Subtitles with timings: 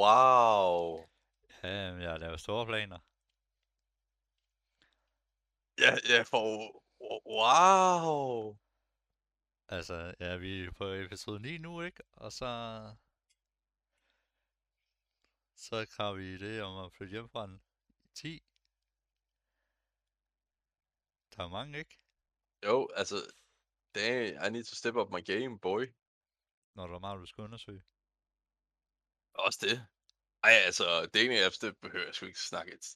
[0.00, 1.08] Wow.
[1.62, 1.68] Ja,
[2.06, 2.98] jeg laver store planer.
[5.78, 6.44] Ja, ja, for...
[7.26, 8.58] Wow.
[9.68, 12.02] Altså, ja, vi er på episode 9 nu, ikke?
[12.12, 12.46] Og så...
[15.56, 17.62] Så har vi det om at flytte hjem fra en
[18.14, 18.42] 10.
[21.36, 21.98] Der er mange, ikke?
[22.64, 23.16] Jo, altså...
[23.94, 25.94] Damn, I need to step up my game, boy.
[26.74, 27.82] Når der er meget, du skal undersøge.
[29.46, 29.86] Også det.
[30.42, 30.84] Ej, altså,
[31.14, 32.86] dating apps, det behøver jeg sgu ikke snakke et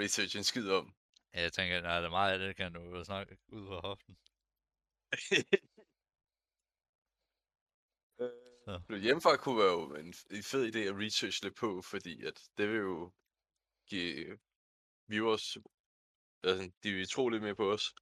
[0.00, 0.94] research en skid om.
[1.34, 3.80] Ja, jeg tænker, nej, der er meget af det, kan du jo snakke ud fra
[3.88, 4.18] hoften.
[8.64, 8.80] Så.
[8.86, 12.48] Flytte hjemmefra kunne være jo en, en fed idé at researche lidt på, fordi at
[12.58, 13.12] det vil jo
[13.86, 14.38] give
[15.06, 15.56] viewers,
[16.42, 17.94] altså, de vil tro lidt mere på os.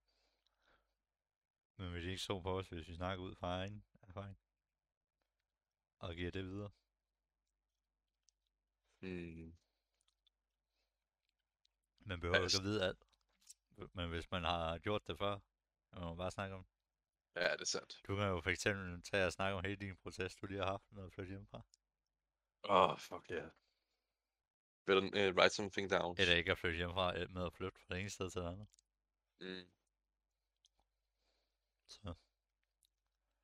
[1.79, 4.39] Men vil de ikke så på os, hvis vi snakker ud fra egen erfaring?
[5.99, 6.71] Og giver det videre.
[9.03, 9.57] Hmm.
[12.07, 13.05] Man behøver jo ikke Altså- at vide alt.
[13.95, 15.39] Men hvis man har gjort det før,
[15.93, 16.73] så må man bare snakke om det.
[17.43, 18.01] Ja, det er sandt.
[18.07, 20.67] Du kan jo for eksempel tage og snakke om hele din proces, du lige har
[20.71, 21.63] haft med at flytte hjemmefra.
[22.65, 23.51] Åh, oh, fuck yeah.
[24.87, 26.17] Better uh, write something down.
[26.19, 28.49] Eller ikke at flytte hjemmefra, eller med at flytte fra det ene sted til det
[28.49, 28.69] andet.
[29.41, 29.71] Mm.
[31.89, 32.15] Så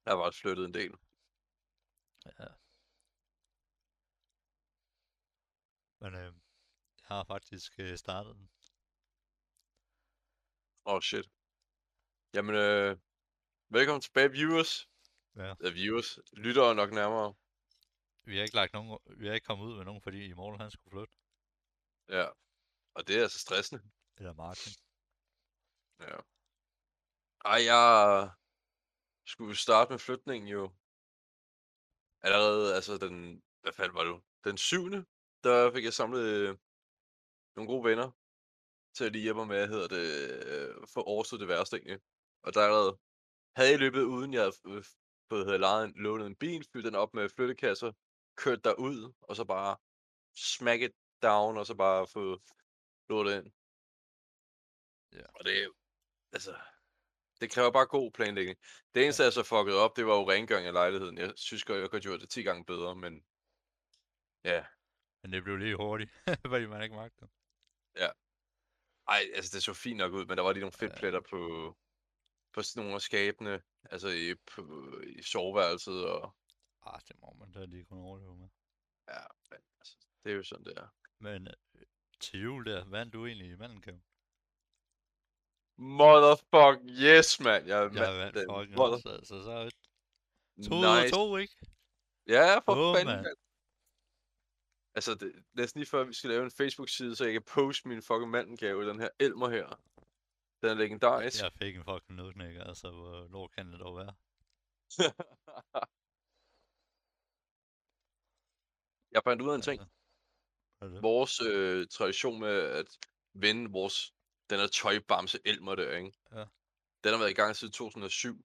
[0.04, 0.94] Jeg har bare flyttet en del.
[2.26, 2.46] ja.
[6.00, 6.32] Men øh,
[7.00, 8.50] jeg har faktisk øh, startet den.
[10.86, 11.30] Åh, oh, shit.
[12.34, 12.96] Jamen, øh,
[13.68, 14.88] velkommen tilbage, viewers.
[15.36, 15.54] Ja.
[15.60, 16.18] Eller viewers.
[16.32, 17.34] Lyttere nok nærmere.
[18.22, 20.60] Vi har ikke lagt nogen, vi har ikke kommet ud med nogen, fordi i morgen
[20.60, 21.14] han skulle flytte.
[22.08, 22.26] Ja.
[22.94, 23.82] Og det er altså stressende.
[24.16, 24.72] Eller Martin.
[26.00, 26.16] Ja.
[27.44, 28.30] Ej, jeg
[29.24, 30.74] skulle starte med flytningen jo.
[32.20, 34.22] Allerede, altså den, hvad fanden var det?
[34.44, 35.06] Den syvende,
[35.44, 36.56] der fik jeg samlet øh,
[37.56, 38.10] nogle gode venner
[38.94, 40.06] til at lige hjælpe mig med, hvad hedder det,
[40.46, 42.00] øh, få overstået det værste egentlig.
[42.42, 42.98] Og der allerede
[43.56, 44.84] havde jeg løbet uden jeg havde øh,
[45.28, 47.92] fået havde lejet en, lånet en bil, fyldt den op med flyttekasser,
[48.36, 49.76] kørt derud, og så bare
[50.36, 52.40] smack it down, og så bare få
[53.08, 53.52] lånet ind.
[55.12, 55.26] Ja.
[55.34, 55.68] Og det er
[56.32, 56.56] altså,
[57.40, 58.58] det kræver bare god planlægning.
[58.94, 61.18] Det eneste, jeg så fuckede op, det var jo rengøring af lejligheden.
[61.18, 63.24] Jeg synes godt, jeg kunne have gjort det 10 gange bedre, men
[64.44, 64.64] ja.
[65.22, 66.10] Men det blev lige hurtigt,
[66.50, 67.26] fordi man ikke magter.
[69.08, 70.86] Ej, altså det så fint nok ud, men der var lige nogle Ja.
[70.86, 71.40] fedtpletter på,
[72.52, 74.62] på sådan nogle af skabene, altså i, på,
[75.06, 76.34] i soveværelset, og
[76.82, 78.48] Ah, det må man da lige kunne overleve med.
[79.08, 80.88] ja, men, altså, det er jo sådan, det er.
[81.18, 81.86] Men øh,
[82.20, 84.02] til jul der, vandt du egentlig i mandenkæm?
[85.76, 87.66] Motherfuck, yes, mand!
[87.66, 89.74] Jeg, Jeg vandt den fucking mother- så er det
[90.68, 91.14] to nice.
[91.14, 91.56] to, ikke?
[92.26, 93.36] Ja, for Åh, fanden, mand.
[94.94, 98.02] Altså, det næsten lige før, vi skal lave en Facebook-side, så jeg kan poste min
[98.02, 99.66] fucking mandengave, den her Elmer her.
[100.60, 101.42] Den er legendarisk.
[101.42, 104.14] Jeg fik en fucking nødknækker, altså hvor lort kan det dog være?
[109.14, 109.80] jeg fandt ud af en ting.
[110.80, 111.00] Altså?
[111.00, 112.98] Vores øh, tradition med at
[113.34, 114.14] vende vores,
[114.50, 116.12] den her tøjbamse Elmer der, ikke?
[116.32, 116.44] Ja.
[117.04, 118.44] Den har været i gang siden 2007.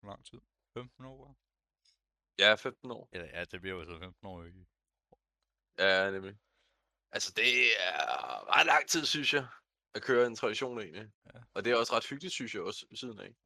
[0.00, 0.40] Hvor lang tid?
[0.74, 1.47] 15 år?
[2.38, 3.08] Ja, 15 år.
[3.12, 4.66] Eller ja, det bliver jo så 15 år i.
[5.78, 6.36] Ja, nemlig.
[7.12, 7.48] Altså, det
[7.80, 9.46] er ret lang tid, synes jeg,
[9.94, 11.10] at køre en tradition egentlig.
[11.26, 11.40] Ja.
[11.54, 13.36] Og det er også ret hyggeligt, synes jeg også, siden af.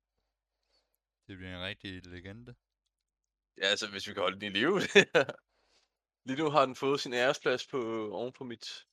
[1.27, 2.55] Det bliver en rigtig legende.
[3.57, 4.81] Ja, altså, hvis vi kan holde den i live.
[6.27, 7.81] Lige nu har den fået sin æresplads på,
[8.13, 8.87] oven på mit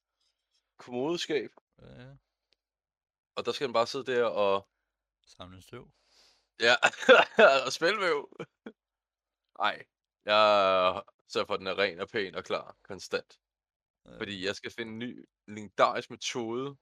[0.78, 1.50] kommodeskab.
[1.82, 2.16] Ja,
[3.36, 4.70] Og der skal den bare sidde der og,
[5.26, 5.92] samle støv.
[6.60, 6.76] ja,
[7.66, 8.30] og spilvæv.
[9.60, 9.86] Ej,
[10.26, 13.40] jeg sørger for, at den er ren og pæn og klar, konstant.
[14.08, 16.78] Øh, Fordi jeg skal finde en ny legendarisk metode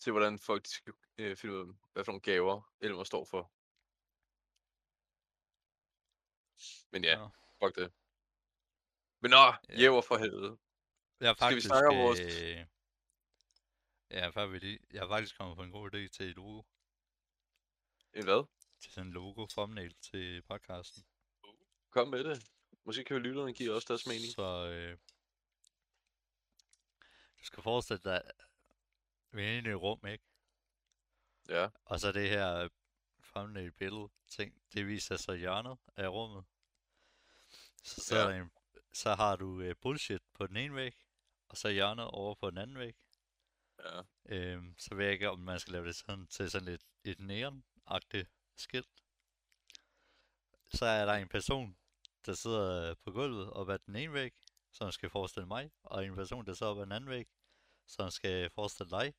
[0.00, 3.52] til, hvordan folk skal øh, finde ud af, hvad for nogle gaver Elmer står for.
[6.92, 7.28] Men ja, Nå.
[7.62, 7.92] fuck det.
[9.20, 9.36] Men nå,
[9.68, 9.78] Ja.
[9.80, 10.58] jæver for helvede.
[11.20, 12.66] Jeg er Skal vi faktisk, snakke om vores- øh,
[14.10, 14.78] Ja, før vi lige...
[14.90, 16.62] Jeg er faktisk kommet på en god idé til et logo.
[18.14, 18.46] En hvad?
[18.80, 21.04] Til sådan en logo thumbnail til podcasten.
[21.92, 22.50] Kom med det.
[22.84, 24.32] Måske kan vi lytterne give os deres mening.
[24.32, 24.98] Så øh,
[27.38, 28.22] du skal forestille dig,
[29.30, 30.24] vi er inde i et rum, ikke?
[31.48, 31.68] Ja.
[31.84, 32.68] Og så det her
[33.22, 36.44] thumbnail billede ting, det viser sig hjørnet af rummet.
[37.82, 38.40] Så, så, ja.
[38.40, 38.50] en,
[38.92, 40.94] så har du øh, bullshit på den ene væg,
[41.48, 42.94] og så hjørnet over på den anden væg.
[43.78, 44.02] Ja.
[44.24, 47.18] Øhm, så ved jeg ikke, om man skal lave det sådan til sådan lidt et
[47.18, 49.04] neon-agtigt skilt.
[50.74, 51.76] Så er der en person,
[52.26, 54.32] der sidder på gulvet op ad den ene væg,
[54.72, 57.26] som skal forestille mig, og en person, der sidder op ad den anden væg,
[57.86, 59.14] som skal forestille dig.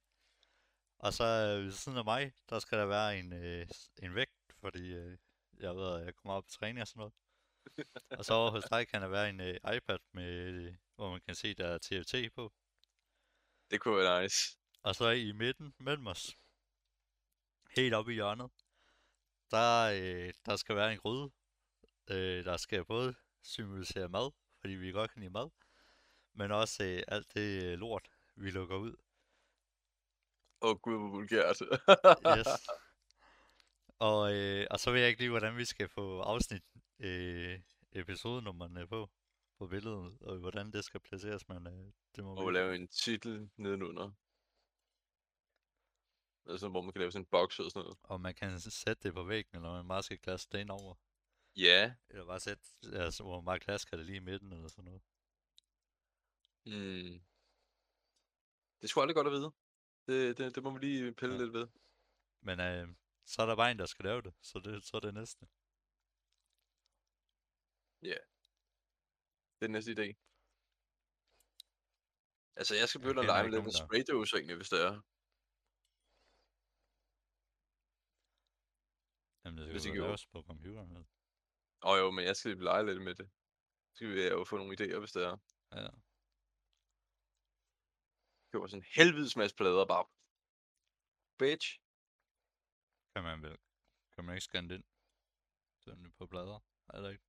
[0.99, 3.67] Og så øh, ved siden af mig, der skal der være en, øh,
[4.03, 5.17] en vægt, fordi øh,
[5.59, 7.13] jeg ved, at jeg kommer op på træning og sådan noget.
[8.19, 11.21] og så over hos dig kan der være en øh, iPad, med, øh, hvor man
[11.21, 12.53] kan se, der er TFT på.
[13.71, 14.57] Det kunne være nice.
[14.83, 16.37] Og så i midten mellem os,
[17.75, 18.51] helt oppe i hjørnet,
[19.51, 21.31] der, øh, der skal være en gryde.
[22.09, 25.49] Øh, der skal både symbolisere mad, fordi vi godt kan lide mad,
[26.33, 28.95] men også øh, alt det øh, lort, vi lukker ud.
[30.61, 31.61] Åh oh, gud, hvor vulgært.
[32.37, 32.47] Yes.
[33.99, 36.63] Og, øh, og så ved jeg ikke lige, hvordan vi skal få afsnit
[36.99, 37.59] øh,
[37.91, 39.09] episodenummerne på,
[39.57, 42.53] på billedet, og hvordan det skal placeres, men øh, det må Og vi...
[42.53, 44.11] lave en titel nedenunder.
[46.45, 47.97] Altså, hvor man kan lave sådan en boks og sådan noget.
[48.03, 50.95] Og man kan sætte det på væggen, eller man bare skal klaske det ind over.
[51.55, 51.95] Ja.
[52.09, 52.63] Eller bare sætte,
[52.93, 55.01] altså, hvor man bare klasker det lige i midten, eller sådan noget.
[56.65, 57.21] Mm.
[58.81, 59.51] Det sgu aldrig godt at vide.
[60.07, 61.41] Det, det, det må vi lige pille Ja.
[61.41, 61.67] lidt ved.
[62.41, 62.95] Men øh,
[63.25, 65.47] så er der bare en, der skal lave det, så det, så er det næste.
[69.59, 70.07] Det er næste idé.
[72.59, 74.81] Altså, jeg skal Jeg begynde at kender lege ikke lidt med spraydåse egentlig, hvis det
[74.89, 74.95] er.
[79.43, 80.07] Jamen, det Hvis skal gjorde.
[80.07, 80.89] laves på computeren.
[80.95, 81.05] vel?
[81.85, 83.29] Åh oh, jo, men jeg skal lege lidt med det.
[83.89, 85.37] Så skal vi jo få nogle idéer, hvis det er.
[85.71, 85.89] Ja.
[88.51, 90.05] Køber sådan en helvedes masse plader bare.
[91.37, 91.79] Bitch.
[93.13, 93.57] Kan man vel,
[94.15, 94.85] kan man ikke scanne det ind?
[95.79, 96.59] Sådan på blader,
[96.93, 97.23] eller ikke?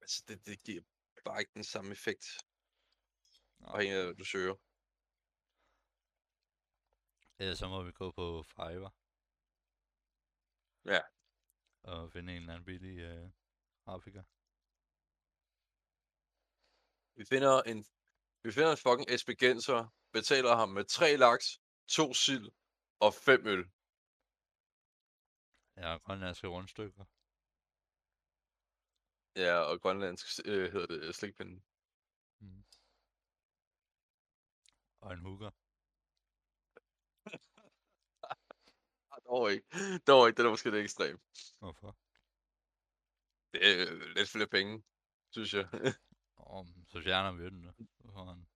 [0.00, 0.82] Altså, det, det giver
[1.24, 2.26] bare ikke den samme effekt,
[3.58, 4.56] Nå, afhængig af, hvad du søger.
[7.38, 8.94] Ellers så må vi gå på Fiverr.
[10.84, 11.00] Ja.
[11.82, 13.30] Og finde en eller anden billig øh,
[13.84, 14.24] grafiker.
[17.18, 17.78] Vi finder en,
[18.44, 19.80] vi finder en fucking esbegenser,
[20.12, 21.46] betaler ham med tre laks,
[21.96, 22.46] to sild
[23.04, 23.64] og fem øl.
[25.76, 27.04] Ja, grønlandske rundstykker.
[29.36, 31.62] Ja, og grønlandsk øh, hedder det slikpinde.
[32.40, 32.64] Mm.
[35.00, 35.50] Og en hooker.
[39.30, 39.66] Dog ikke.
[40.06, 41.22] Dog ikke, det er måske lidt ekstremt.
[41.58, 41.96] Hvorfor?
[43.52, 44.82] Det er øh, lidt flere penge,
[45.30, 45.68] synes jeg.
[46.36, 47.74] Og så fjerner vi den.
[48.00, 48.48] Foran.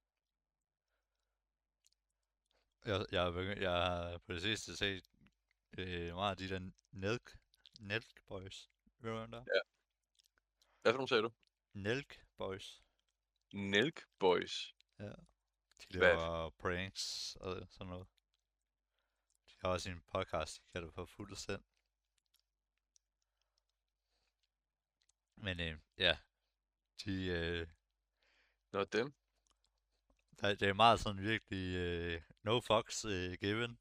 [2.85, 5.11] Jeg, jeg, jeg har på det sidste set
[5.79, 7.39] øh, meget af de der Nelk,
[7.81, 8.71] Nelk Boys.
[8.99, 9.63] Ved du, hvem der er?
[10.83, 11.33] Hvad for nogle sagde du?
[11.73, 12.83] Nelk Boys.
[13.53, 14.75] Nelk Boys.
[14.99, 16.01] De Hvad?
[16.01, 18.07] laver pranks og sådan noget.
[19.65, 21.63] De har også en podcast, de kalder for Fuld Send.
[25.37, 26.17] Men øh, ja,
[27.05, 27.67] de, øh,
[28.73, 29.15] Nå, dem.
[30.41, 33.79] der, det er meget sådan virkelig øh, no fucks øh, given.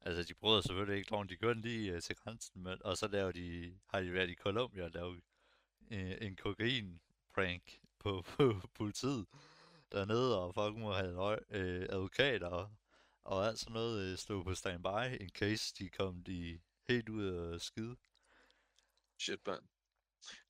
[0.00, 2.96] Altså, de bryder selvfølgelig ikke loven, de gør den lige øh, til grænsen, men, og
[2.96, 5.22] så laver de, har de været i Colombia og lavet
[5.90, 9.26] øh, en kokain-prank på, på politiet
[9.92, 12.70] dernede, og folk må have øh, advokater og,
[13.24, 17.24] og alt sådan noget øh, stå på standby, in case de kom de helt ud
[17.24, 17.96] af skide.
[19.18, 19.68] Shit, man.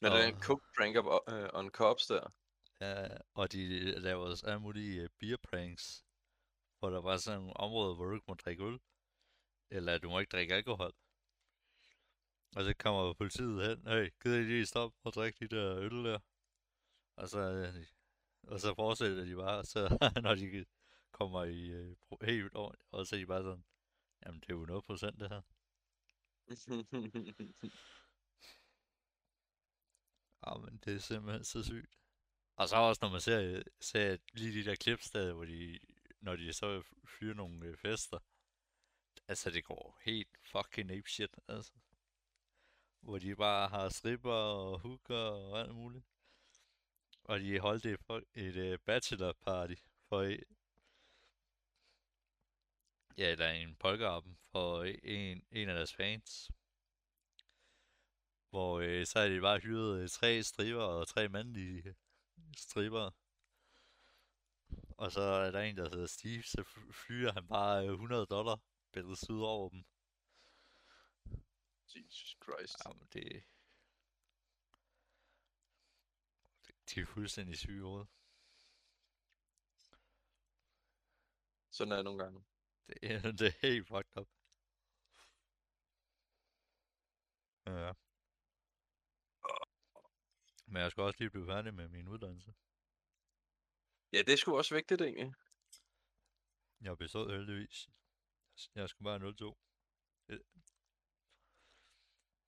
[0.00, 2.32] Når der er en Og- coke prank up, uh, on cops der.
[2.80, 6.04] Ja, og de laver også alle mulige øh, beer pranks,
[6.78, 8.78] hvor der var sådan nogle områder, hvor du ikke må drikke øl,
[9.70, 10.92] eller du må ikke drikke alkohol.
[12.56, 16.04] Og så kommer politiet hen, hey, gider I lige stoppe og drikke de der øl
[16.04, 16.18] der?
[17.16, 17.86] Og så, øh,
[18.42, 19.80] og så fortsætter de bare, og så
[20.24, 20.64] når de
[21.14, 23.64] kommer i øh, helt over, og så er de bare sådan,
[24.26, 25.42] jamen det er jo 0% det her.
[30.46, 31.98] Ja, men det er simpelthen så sygt.
[32.56, 35.78] Og så også, når man ser, ser lige de der clips der, hvor de,
[36.20, 38.18] når de så fyrer nogle øh, fester,
[39.28, 41.72] altså det går helt fucking ape shit, altså.
[43.00, 46.04] Hvor de bare har stripper og hooker og alt muligt.
[47.24, 49.74] Og de holdt et, fol- et uh, bachelor party
[50.08, 50.36] for
[53.18, 56.50] ja, eller en polkerappen for en, en af deres fans.
[58.50, 61.94] Hvor øh, så har de bare hyret øh, tre striber og tre mandlige
[62.56, 63.10] striber.
[64.98, 68.26] Og så er der en, der hedder Steve, så f- fyrer han bare øh, 100
[68.26, 68.60] dollar
[68.92, 69.84] billedet ud over dem.
[71.94, 72.76] Jesus Christ.
[72.86, 73.44] Jamen, det...
[76.94, 78.08] De er fuldstændig syge i hovedet.
[81.70, 82.44] Sådan er det nogle gange.
[82.88, 84.28] Det, er- det er helt fucked up.
[87.66, 87.92] Ja.
[90.66, 92.54] Men jeg skal også lige blive færdig med min uddannelse.
[94.12, 95.34] Ja, det sgu også vigtigt, egentlig.
[96.80, 97.88] Jeg bestod heldigvis.
[98.74, 99.58] Jeg skal bare 02.
[100.28, 100.40] Øh.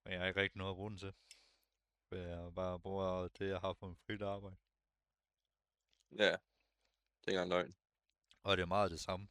[0.05, 1.15] Men jeg har ikke rigtig noget at bruge den til.
[2.09, 4.57] For jeg bare bruger det, jeg har på min frit arbejde.
[6.11, 6.37] Ja,
[7.25, 7.77] det er ikke løgn.
[8.43, 9.29] Og det er meget det samme.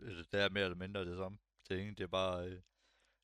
[0.00, 1.38] Øh, Det er mere eller mindre det samme.
[1.68, 2.62] Det ene, det er bare, øh,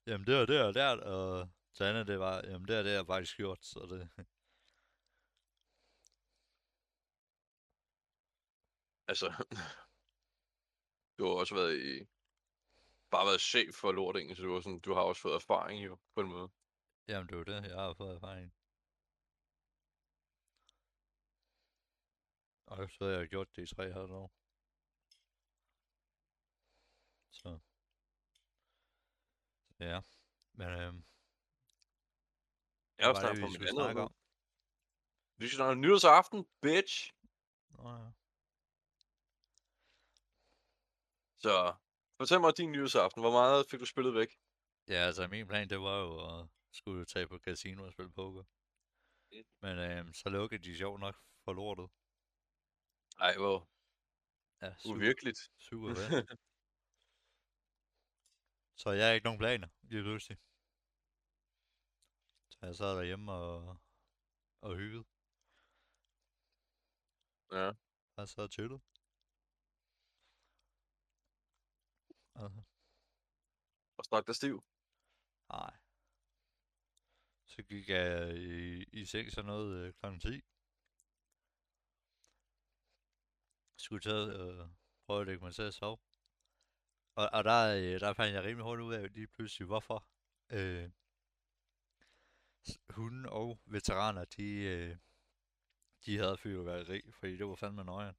[0.06, 2.94] jamen det og det og der, og det andet, det bare, jamen det og det
[2.96, 4.26] er faktisk gjort, så det,
[9.08, 9.26] Altså,
[11.18, 12.06] du har også været i...
[13.10, 15.84] Bare været chef for lort, egentlig, så du, var sådan, du har også fået erfaring
[15.84, 16.48] jo, på en måde.
[17.08, 18.52] jamen det er jo det, jeg har fået erfaring.
[22.66, 24.32] Og så har jeg gjort det i tre halvt år.
[27.42, 27.58] Så.
[29.80, 30.00] Ja,
[30.54, 31.04] men øhm,
[32.98, 34.14] Jeg har hvad også på mit andet om?
[35.38, 37.12] Vi skal snakke nytårsaften, bitch!
[37.70, 38.10] Nå ja.
[41.38, 41.74] Så
[42.16, 43.22] fortæl mig din nytårsaften.
[43.22, 44.28] Hvor meget fik du spillet væk?
[44.88, 48.44] Ja, altså min plan, det var jo at skulle tage på casino og spille poker.
[49.62, 51.88] Men øhm, så lukkede de sjovt nok for lortet.
[53.20, 53.68] Ej, hvor
[54.62, 55.40] Ja, super, uvirkeligt.
[55.58, 55.90] super.
[58.76, 60.38] Så jeg har ikke nogen planer, lige pludselig.
[62.50, 63.76] Så jeg sad derhjemme og,
[64.60, 65.04] og hyggede.
[67.52, 67.72] ja.
[68.16, 68.80] Og chillede.
[72.34, 72.62] Altså,
[73.98, 74.64] Og stak dig stiv.
[75.48, 75.76] nej.
[77.46, 80.18] Så gik jeg i, i seng sådan noget øh, kl.
[80.18, 80.40] 10.
[83.76, 84.68] Skulle tage øh,
[85.06, 85.98] prøve at lægge mig til at sove.
[87.16, 90.06] Og, og der, øh, der fandt jeg rimelig hurtigt ud af lige pludselig, hvorfor
[90.50, 90.90] øh,
[92.68, 94.96] s- hunde og veteraner, de, øh,
[96.06, 98.16] de havde fyrværkeri, fordi det var fandme nøjeren.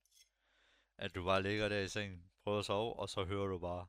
[0.98, 3.88] At du bare ligger der i sengen, prøver at sove, og så hører du bare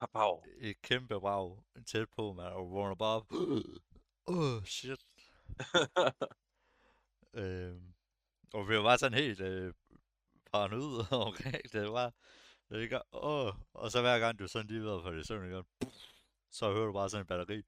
[0.00, 0.44] Papav.
[0.58, 3.32] et kæmpe brag tæt på, man, og vågner bare op.
[4.26, 5.06] Åh, oh, shit.
[7.34, 7.94] Øhm,
[8.54, 9.74] og vi var sådan helt øh,
[10.52, 11.92] paranoid omkring det.
[11.92, 12.12] var,
[12.68, 15.64] det ikke, åh, og så hver gang du sådan lige ved for det søvn igen,
[16.50, 17.62] så hører du bare sådan en batteri.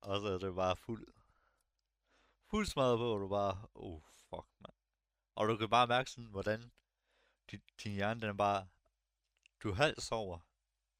[0.00, 1.06] Og så er det bare fuld,
[2.50, 4.00] fuld smadret på, og du bare, oh
[4.30, 4.72] fuck, man.
[5.34, 6.72] Og du kan bare mærke sådan, hvordan
[7.50, 8.66] din, din hjerne, den er bare,
[9.62, 10.38] du halvt sover,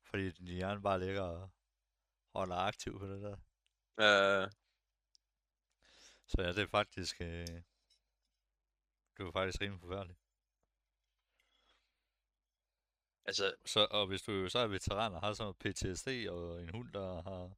[0.03, 1.51] fordi din hjerne bare ligger og
[2.35, 3.37] holder aktiv på det der.
[4.01, 4.51] Øh,
[6.27, 7.63] så ja, det er faktisk, øh,
[9.17, 10.19] det var faktisk rimelig forfærdeligt.
[13.25, 16.71] altså, Så, og hvis du så er veteran og har sådan noget PTSD og en
[16.71, 17.57] hund, der har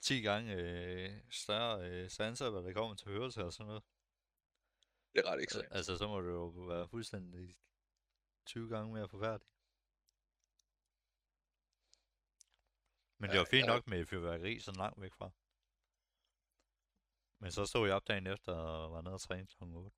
[0.00, 3.82] 10 gange øh, større øh, sanser, hvad det kommer til hørelse og sådan noget,
[5.12, 5.68] det er ret ekstremt.
[5.70, 7.56] altså så må det jo være fuldstændig
[8.46, 9.52] 20 gange mere forfærdeligt.
[13.18, 13.72] Men det var fint ja.
[13.72, 15.30] nok med fyrværkeri sådan langt væk fra.
[17.38, 19.64] Men så stod jeg op dagen efter og var nede og træne kl.
[19.64, 19.90] 8.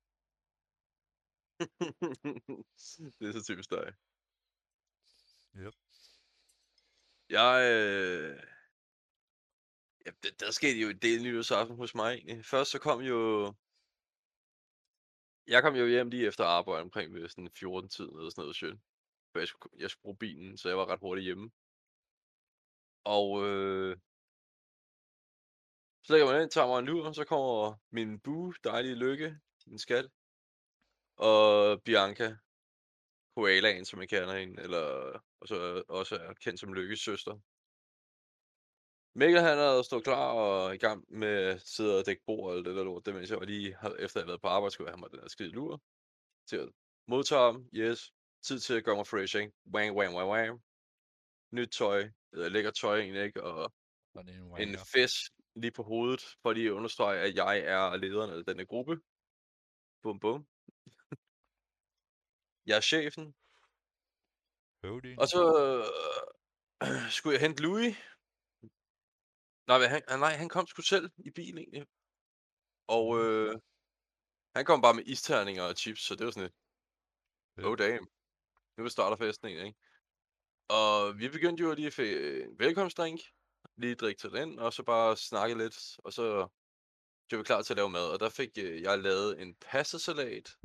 [3.19, 3.93] det er så typisk dig.
[5.55, 5.73] Yep.
[7.29, 8.43] Jeg, øh...
[10.05, 12.45] Ja, der, der skete jo en del nytårsaften hos mig egentlig.
[12.45, 13.53] Først så kom jo...
[15.47, 18.55] Jeg kom jo hjem lige efter arbejde omkring ved sådan 14 tid eller sådan noget
[18.55, 18.75] shit.
[19.31, 21.51] For jeg skulle, jeg skulle bruge bilen, så jeg var ret hurtigt hjemme.
[23.03, 23.97] Og øh...
[26.09, 29.79] Så lægger man ind, tager mig en lur, så kommer min bu, dejlige lykke, min
[29.79, 30.05] skat,
[31.15, 32.37] og Bianca,
[33.35, 34.83] koalaen, som jeg kender hende, eller
[35.41, 37.39] og så også er kendt som Lykkes søster.
[39.15, 42.57] Mikkel han havde stået klar og i gang med at sidde og dække bord og
[42.57, 43.67] alt det der lort, det mens jeg var lige,
[43.99, 45.81] efter jeg havde været på arbejde, skulle jeg have mig den her skide lur
[46.47, 46.69] til at
[47.07, 47.69] modtage ham.
[47.73, 48.13] Yes.
[48.43, 49.51] Tid til at gøre mig fresh, ikke?
[49.73, 50.63] Wang, wang, wang, wang.
[51.51, 53.43] Nyt tøj, eller lækker tøj egentlig, ikke?
[53.43, 53.73] Og
[54.59, 58.65] en fest lige på hovedet, for lige at understrege, at jeg er lederen af denne
[58.71, 58.93] gruppe.
[60.03, 60.41] Bum, bum.
[62.69, 63.25] Jeg er chefen.
[64.85, 65.15] Høvding.
[65.21, 65.85] Og så øh,
[67.17, 67.93] skulle jeg hente Louis.
[69.69, 71.85] Nej, han, nej, han kom sgu selv i bilen egentlig.
[72.97, 73.23] Og Mhm.
[73.25, 73.53] øh,
[74.55, 76.57] han kom bare med isterninger og chips, så det var sådan lidt,
[77.65, 77.79] oh Fedt.
[77.83, 78.07] damn.
[78.77, 79.79] Nu starter festen egentlig, ikke?
[80.79, 83.19] Og vi begyndte jo lige at få en velkomstdrink,
[83.77, 86.47] lige drikke til den, og så bare snakke lidt, og så
[87.27, 88.09] blev vi klar til at lave mad.
[88.09, 90.57] Og der fik øh, jeg lavet en pastasalat,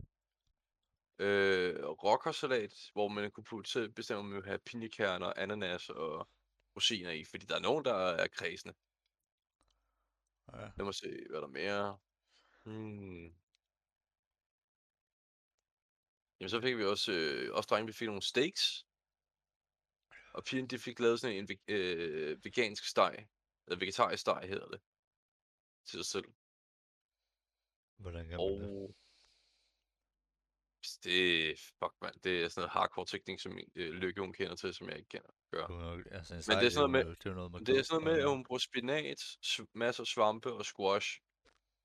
[1.19, 6.29] øh, rockersalat, hvor man kunne putte bestemme, om man ville have pinjekerner, ananas og
[6.77, 8.75] rosiner i, fordi der er nogen, der er kredsende.
[10.53, 10.71] Ja.
[10.77, 11.99] Lad mig se, hvad der er mere.
[12.65, 13.35] Hmm.
[16.41, 18.87] Jamen, så fik vi også, øh, også drenge, vi fik nogle steaks.
[20.35, 23.29] Og pigen, de fik lavet sådan en øh, vegansk steg.
[23.67, 24.81] Eller vegetarisk steg hedder det.
[25.87, 26.25] Til sig selv.
[27.97, 28.95] Hvordan kan man Og det?
[31.05, 34.75] det, fuck mand, det er sådan noget hardcore teknik, som øh, Lykke hun kender til,
[34.75, 35.31] som jeg ikke kender.
[35.51, 35.67] Gør.
[36.11, 38.03] Altså en Men det er sådan noget jo- det er noget, man Det er sådan
[38.03, 39.39] noget med, at hun bruger spinat,
[39.75, 41.21] masser af svampe og squash.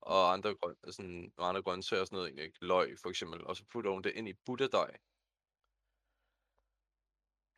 [0.00, 2.58] Og andre, grøn, sådan, og andre grøntsager og sådan noget, ikke?
[2.60, 3.44] løg for eksempel.
[3.44, 4.98] Og så putter hun det ind i butterdej.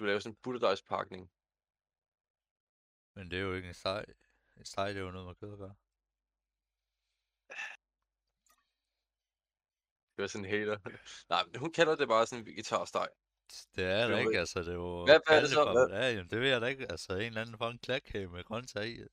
[0.03, 1.31] Du laver sådan en butterdejspakning.
[3.15, 4.05] Men det er jo ikke en steg.
[4.57, 5.73] En steg, det er jo noget, man køber gør.
[10.17, 10.79] Det er sådan en hater.
[11.33, 13.09] Nej, men hun kalder det bare sådan en vegetarsteg.
[13.77, 15.05] Det er det ikke, hvad- altså det er jo...
[15.05, 15.65] hvad- hvad er det så?
[15.65, 15.91] pallepop.
[15.91, 16.91] Ja, jamen, det ved jeg da ikke.
[16.91, 19.07] Altså en eller anden fucking klakkage med grøntsager i.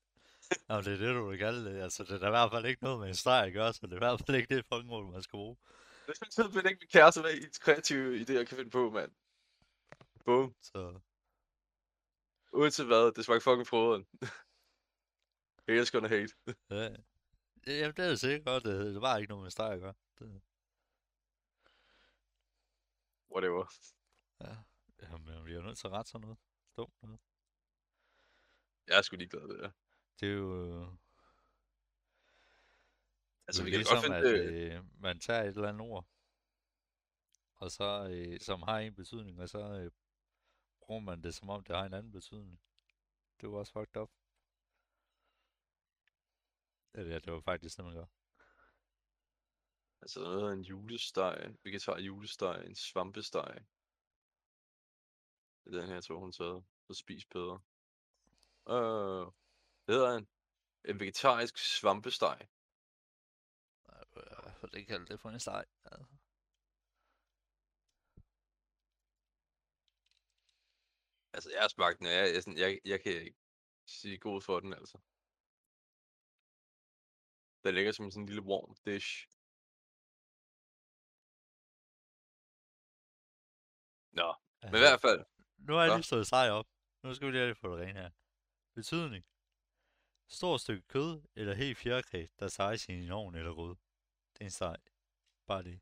[0.69, 1.81] Jamen, det er det, du vil kalde det.
[1.81, 3.79] Altså, det er da i hvert fald ikke noget med en steg at gøre, så
[3.87, 5.57] det er i hvert fald ikke det fucking ord, man skal bruge.
[6.07, 9.11] Det er simpelthen ikke min kæreste, hvad hendes kreative idéer kan finde på, mand.
[10.25, 10.55] Boom.
[10.61, 10.99] Så
[12.53, 14.07] Uanset hvad, det smagte fucking froderen.
[15.67, 16.33] Haters gonna hate.
[16.69, 16.95] ja.
[17.67, 18.63] Jamen, det er det sikkert godt.
[18.63, 19.93] Det, var ikke noget med en steg at gøre.
[20.19, 20.41] Det,
[23.31, 23.65] Whatever.
[24.41, 24.55] ja.
[25.01, 26.37] Jamen, vi er jo nødt til at rette sådan noget.
[26.77, 27.19] Dumt noget.
[28.87, 29.71] Jeg er sgu ligeglad det der.
[30.19, 30.81] Det er jo...
[30.81, 30.87] øh,
[33.47, 34.73] Altså, vi kan ligesom, godt finde at det.
[34.77, 36.05] øh, man tager et eller andet ord,
[37.55, 39.91] og så, øh, som har en betydning, og så øh,
[40.89, 42.61] bruger man det, som om det har en anden betydning.
[43.37, 44.11] Det er jo også fucked up.
[46.93, 48.05] Eller ja, det var faktisk det, man gør.
[50.01, 53.65] Altså noget af en julesteg, vegetar julesteg, en svampesteg.
[55.63, 56.65] Det er den her, jeg tror hun taget.
[56.87, 57.61] Så spis bedre.
[58.69, 59.31] Øh,
[59.85, 60.27] det hedder en,
[60.85, 62.47] en vegetarisk svampesteg.
[63.89, 65.65] Øh, For det kalder det for en steg.
[65.85, 66.18] Altså.
[71.33, 73.37] Altså, jeg har smagt den, og jeg, jeg, sådan, jeg, jeg kan ikke
[73.85, 74.97] sige god for den, altså.
[77.63, 79.27] Den ligger som sådan en lille warm dish.
[84.11, 85.25] Nå, men i hvert fald,
[85.57, 86.67] Nu har jeg lige stået steg op.
[87.03, 88.09] Nu skal vi lige have det på det rene her.
[88.75, 89.25] Betydning.
[90.27, 93.75] Stort stykke kød eller helt fjerkræ, der steges i en ovn eller rød.
[94.33, 94.77] Det er en steg.
[95.47, 95.79] Bare det.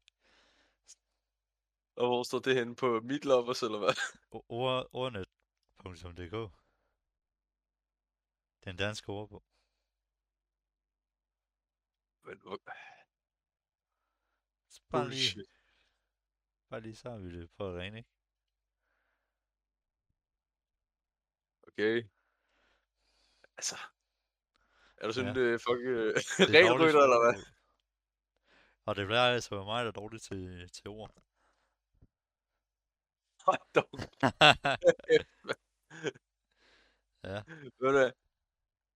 [1.96, 3.96] og hvor står det henne på mit loppers, eller hvad?
[4.50, 5.26] Ord,
[5.86, 6.52] ordnet.dk
[8.66, 9.44] Den danske ordbog.
[12.26, 12.60] Men, hvor-
[14.70, 15.46] Så Bare lige,
[16.70, 18.10] bare lige så har vi det på rene, ikke?
[21.68, 22.10] Okay.
[23.58, 23.76] Altså,
[24.98, 25.42] er du sådan Ja.
[25.42, 25.54] ja.
[25.54, 27.36] uh, fucking uh, dårligt regelrytter, eller hvad?
[28.86, 31.12] Og det bliver altså være mig, der er dårligt til, til ord.
[33.46, 33.90] Hold dog.
[37.34, 37.44] ja,
[37.80, 38.12] Ved du?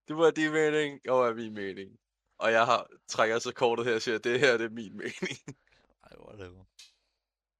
[0.07, 1.99] Det var din mening, og er min mening.
[2.37, 4.97] Og jeg har trækker så kortet her og siger, at det her det er min
[4.97, 5.37] mening.
[6.07, 6.65] ej, whatever.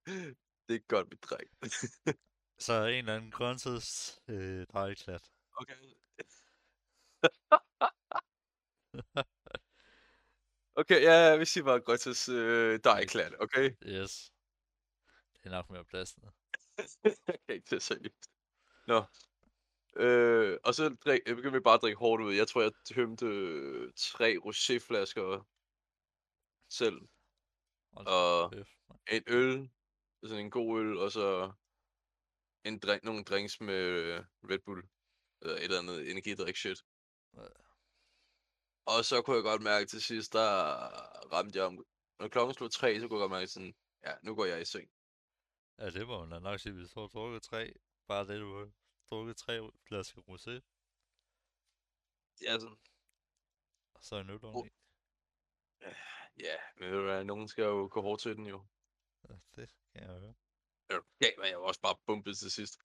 [0.67, 1.49] det er godt mit dreng.
[2.65, 5.31] Så en eller anden grøntheds øh, drejeklat.
[5.53, 5.75] okay.
[10.75, 13.75] okay, ja, vi siger bare til øh, dig, klat, okay?
[13.83, 14.33] Yes.
[15.33, 16.31] Det er nok mere pladsende.
[17.03, 18.29] jeg kan ikke tage seriøst.
[18.87, 19.03] Nå.
[19.95, 22.33] Øh, og så drik, jeg begyndte vi bare at drikke hårdt ud.
[22.33, 25.43] Jeg tror, jeg tømte øh, tre roséflasker
[26.69, 27.01] selv.
[27.91, 28.51] Og-.
[29.11, 29.69] En øl,
[30.23, 31.51] sådan en god øl, og så
[32.65, 34.83] en drink, nogle drinks med øh, Red Bull.
[35.41, 36.83] Eller et eller andet energidrik shit.
[37.33, 37.47] Ja.
[38.85, 40.49] Og så kunne jeg godt mærke til sidst, der
[41.33, 41.85] ramte jeg om...
[42.19, 43.75] Når klokken slog tre, så kunne jeg godt mærke sådan,
[44.05, 44.91] ja, nu går jeg i seng.
[45.79, 47.73] Ja, det må man nok sige, hvis du har drukket tre.
[48.07, 48.71] Bare det, du
[49.11, 50.61] drukket tre flasker rosé,
[52.41, 52.77] Ja, sådan,
[53.93, 54.67] og så en øl Oh.
[56.37, 58.65] ja, men ved du hvad, nogen skal jo gå hårdt til den jo.
[59.29, 60.33] Ja, det kan jeg høre.
[61.21, 62.81] Ja, men jeg var også bare bumpet til sidst.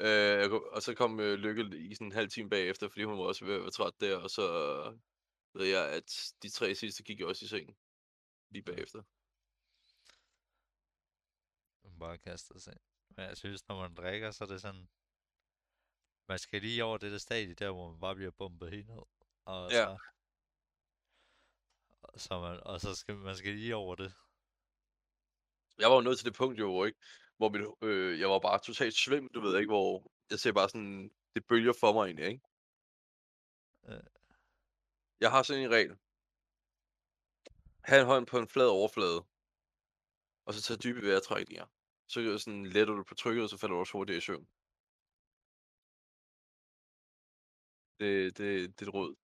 [0.00, 3.24] Øh, og så kom øh, Lykke i sådan en halv time bagefter, fordi hun var
[3.24, 4.46] også ved at være træt der, og så
[5.52, 7.76] ved jeg, at de tre sidste gik jo også i seng.
[8.50, 9.02] Lige bagefter.
[11.84, 12.76] Man bare kaster sig.
[13.08, 14.88] Men jeg synes, når man drikker, så er det sådan...
[16.28, 19.02] Man skal lige over det der stadie der, hvor man bare bliver bumpet helt ned.
[19.44, 19.84] Og Ja.
[19.84, 19.98] så...
[22.02, 24.14] og Så man, og så skal man skal lige over det.
[25.78, 26.98] Jeg var jo nået til det punkt jo, hvor, ikke,
[27.36, 30.68] hvor mit, øh, jeg var bare totalt svim, du ved ikke, hvor jeg ser bare
[30.68, 32.42] sådan det bølger for mig egentlig, ikke?
[33.88, 34.00] Ja.
[35.20, 35.98] Jeg har sådan en regel.
[37.84, 39.24] Ha' en hånd på en flad overflade.
[40.46, 41.66] Og så tage dybe vejrtrækninger.
[42.08, 44.48] Så sådan letter du på trykket, og så falder du også hurtigt i søvn.
[48.00, 49.14] Det, det, det er et råd.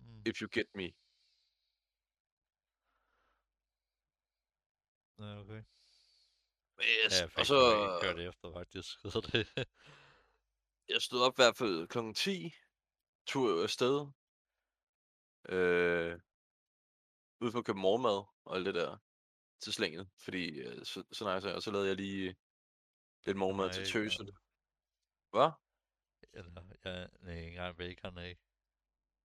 [0.00, 0.22] Mm.
[0.26, 0.92] If you get me.
[5.18, 5.62] Ja, okay.
[6.80, 7.12] Yes.
[7.12, 9.00] Ja, jeg og så, gjort det efter, faktisk.
[9.12, 9.48] Så det...
[10.94, 11.98] jeg stod op i hvert fald kl.
[12.14, 12.52] 10,
[13.26, 14.06] tog jeg afsted,
[15.48, 16.20] øh,
[17.40, 18.96] ude for at købe morgenmad og alt det der
[19.60, 22.36] til slænget, fordi øh, så, så nice, og så lavede jeg lige
[23.26, 24.32] lidt morgenmad til tøserne.
[25.30, 25.50] Hvad?
[26.32, 28.40] Eller, ja, nej, ikke engang bacon, ikke?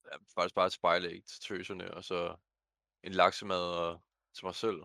[0.05, 2.37] Ja, faktisk bare et spejlæg til tøserne, og så
[3.03, 4.01] en laksemad og,
[4.33, 4.79] til mig selv.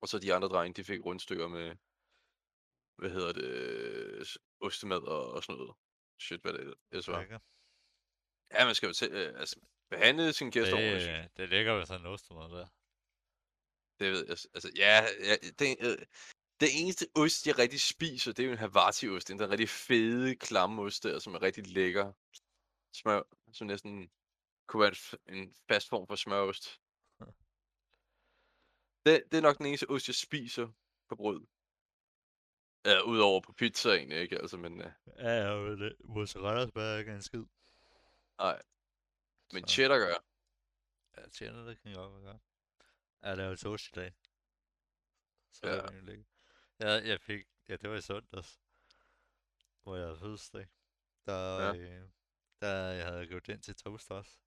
[0.00, 1.76] Og så de andre drenge, de fik rundstykker med,
[2.98, 5.76] hvad hedder det, s- ostemad og, og sådan noget.
[6.20, 7.18] Shit, hvad det ellers var.
[7.18, 7.38] Lækker.
[8.50, 11.22] Ja, man skal jo til, øh, altså, behandle sine gæster ordentligt, synes jeg.
[11.22, 12.66] Det, det ligger ved sådan en ostemad der.
[13.98, 14.36] Det ved jeg.
[14.56, 14.94] Altså, ja,
[15.28, 16.06] ja det, øh,
[16.60, 19.28] det eneste ost, jeg rigtig spiser, det er jo en Havarti-ost.
[19.28, 22.12] Den der rigtig fede, klamme ost der, som er rigtig lækker.
[22.92, 24.10] Smør, som næsten
[24.66, 24.94] kunne være
[25.36, 26.80] en fast form for smørost.
[29.06, 30.68] Det, det er nok den eneste ost, jeg spiser
[31.08, 31.46] på brød.
[32.86, 34.38] Ja, udover på pizza egentlig, ikke?
[34.38, 37.44] Altså, men øh, Ja, ja, det, mozzarella smager ikke en skid.
[38.38, 38.62] nej.
[39.52, 39.74] Men Så.
[39.74, 40.14] cheddar gør.
[41.16, 42.42] Ja, tjener det kan jeg godt være godt.
[43.22, 44.12] Jeg lavede toast i dag.
[45.52, 45.72] Så Ja.
[45.72, 46.26] det egentlig lækkert.
[46.80, 48.60] Ja, jeg fik, ja, det var i søndags,
[49.82, 50.66] hvor jeg havde fødselsdag.
[51.26, 51.74] Der, Ja.
[51.76, 52.08] øh,
[52.60, 54.38] der jeg havde gået ind til toast også.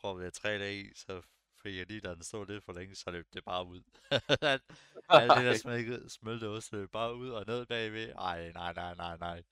[0.00, 1.22] Prøvede jeg tre dage i, så
[1.62, 3.82] fik jeg lige, da den stod lidt for længe, så løb det bare ud.
[5.08, 8.12] Alt det der smækket, smelte ost løb bare ud og ned bagved.
[8.12, 9.42] Ej, nej, nej, nej, nej.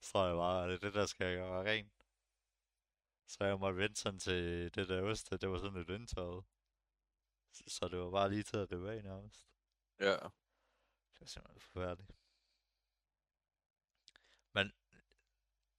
[0.00, 1.92] Så jeg bare, det er det, der skal jeg gøre rent.
[3.26, 6.44] Så jeg måtte vente sådan til det der ost, det var sådan lidt indtørret.
[7.52, 9.46] Så- Så det var bare lige til at rive af nærmest.
[10.00, 10.16] ja.
[11.22, 12.16] Det er simpelthen forfærdeligt.
[14.52, 14.72] Men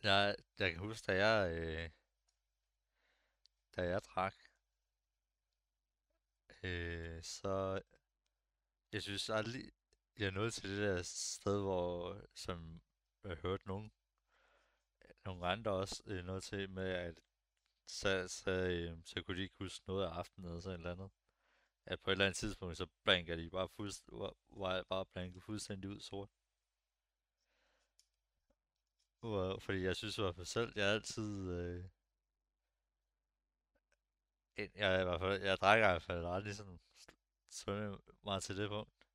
[0.04, 1.90] jeg, jeg kan huske, da jeg, øh,
[3.76, 4.36] da jeg drak,
[6.64, 7.82] øh, så
[8.92, 9.72] jeg synes aldrig,
[10.18, 12.82] jeg er nået til det der sted, hvor, som
[13.24, 13.92] jeg hørte nogen,
[15.26, 17.20] nogle andre også øh, noget til med, at
[17.88, 20.92] så, så, øh, så kunne de ikke huske noget af aftenen eller sådan et eller
[20.92, 21.23] andet.
[21.86, 25.44] At på et eller andet tidspunkt, så blanker de bare, fuldst, var, var bare blanket
[25.44, 26.30] fuldstændig ud sort.
[29.20, 31.50] Hvor, fordi jeg synes i hvert fald selv, jeg altid...
[31.50, 31.86] Øh,
[34.58, 36.80] en- jeg, i hvert fald, jeg drikker i hvert fald aldrig sådan
[37.50, 39.08] så meget til det punkt.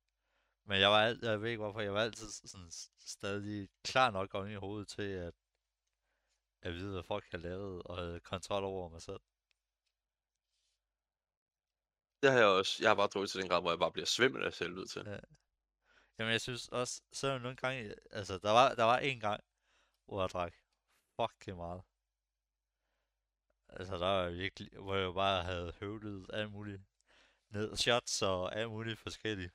[0.63, 4.35] Men jeg var alt, jeg ved ikke hvorfor, jeg var altid sådan stadig klar nok
[4.35, 5.33] om i hovedet til at,
[6.61, 9.21] at vide, hvad folk har lavet, og havde kontrol over mig selv.
[12.21, 12.83] Det har jeg også.
[12.83, 15.03] Jeg har bare drukket til den grad, hvor jeg bare bliver svimmel af helvede til.
[15.05, 15.19] Ja.
[16.19, 19.43] Jamen jeg synes også, selvom nogle gange, altså der var, der var en gang,
[20.05, 20.53] hvor jeg drak
[21.15, 21.83] fucking meget.
[23.69, 26.81] Altså der var virkelig, hvor jeg bare havde høvlet alt muligt
[27.49, 29.53] ned, shots og alt muligt forskelligt.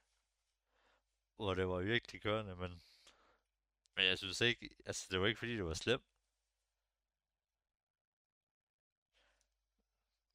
[1.36, 2.82] Hvor det var virkelig kørende, men,
[3.96, 6.04] men jeg synes ikke, altså det var ikke fordi det var slemt.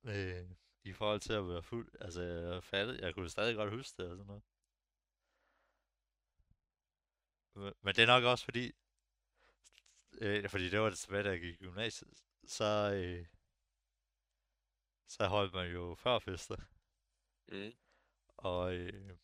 [0.03, 4.03] Øh, i forhold til at være fuld, altså jeg fattede, jeg kunne stadig godt huske
[4.03, 4.43] det og sådan noget.
[7.55, 8.71] Men, men det er nok også fordi,
[10.21, 13.25] øh, fordi det var det tilbage, da jeg gik i gymnasiet, så, øh,
[15.07, 16.55] så holdt man jo førfester.
[17.47, 17.73] Mm.
[18.37, 19.17] Og, øh,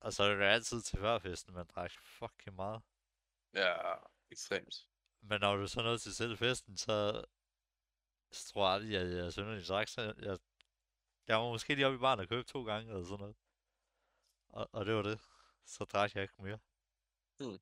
[0.00, 2.82] og så er det altid til førfesten, man drak fucking meget.
[3.54, 3.94] Ja,
[4.30, 4.88] ekstremt.
[5.20, 7.24] Men når du så nåede til selv festen, så,
[8.30, 9.88] så tror jeg aldrig, at jeg synderligt drak.
[9.88, 10.38] Så jeg,
[11.28, 13.36] jeg var måske lige oppe i baren og købte to gange eller sådan noget.
[14.48, 15.20] Og, og det var det.
[15.64, 16.58] Så drak jeg ikke mere.
[17.38, 17.58] Hmm.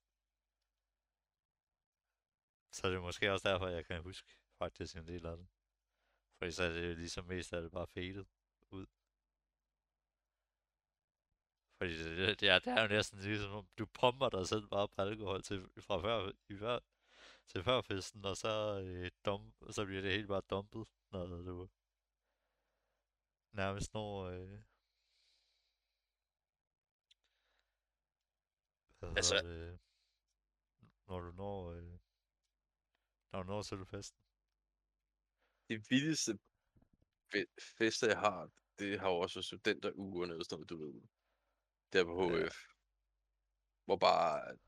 [2.72, 5.46] Så det er måske også derfor, jeg kan huske faktisk en del af det.
[6.38, 8.26] Fordi så er det jo ligesom mest af det bare fadet
[8.70, 8.86] ud.
[11.78, 14.66] Fordi det, det, det, er, det er jo næsten ligesom, om du pumper dig selv
[14.66, 16.78] bare på alkohol til, fra før, i før,
[17.46, 21.68] til førfesten, og så, øh, dump, så bliver det helt bare dumpet, når du
[23.56, 24.48] nærmest når, øh,
[28.98, 29.80] hvad Altså- det,
[31.06, 31.98] når du når, øh,
[33.32, 34.18] når du når til festen.
[35.68, 36.32] Det vildeste
[37.32, 41.02] fe- fester, jeg har, det har jo også været studenteruge og sådan noget, du ved.
[41.92, 42.46] Der på Ja.
[42.46, 42.58] HF.
[43.84, 44.58] hvor bare...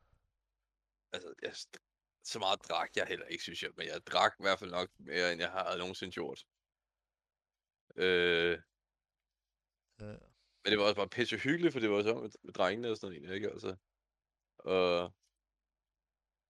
[1.13, 1.53] Altså, jeg,
[2.33, 3.71] så meget drak jeg heller ikke, synes jeg.
[3.77, 6.41] Men jeg drak i hvert fald nok mere, end jeg har nogensinde gjort.
[7.97, 8.63] Øh,
[10.01, 10.07] Ja.
[10.07, 12.97] men det var også bare pisse hyggeligt, for det var så med, med drengene og
[12.97, 13.51] sådan noget, ikke?
[13.51, 13.77] Altså,
[14.59, 15.15] og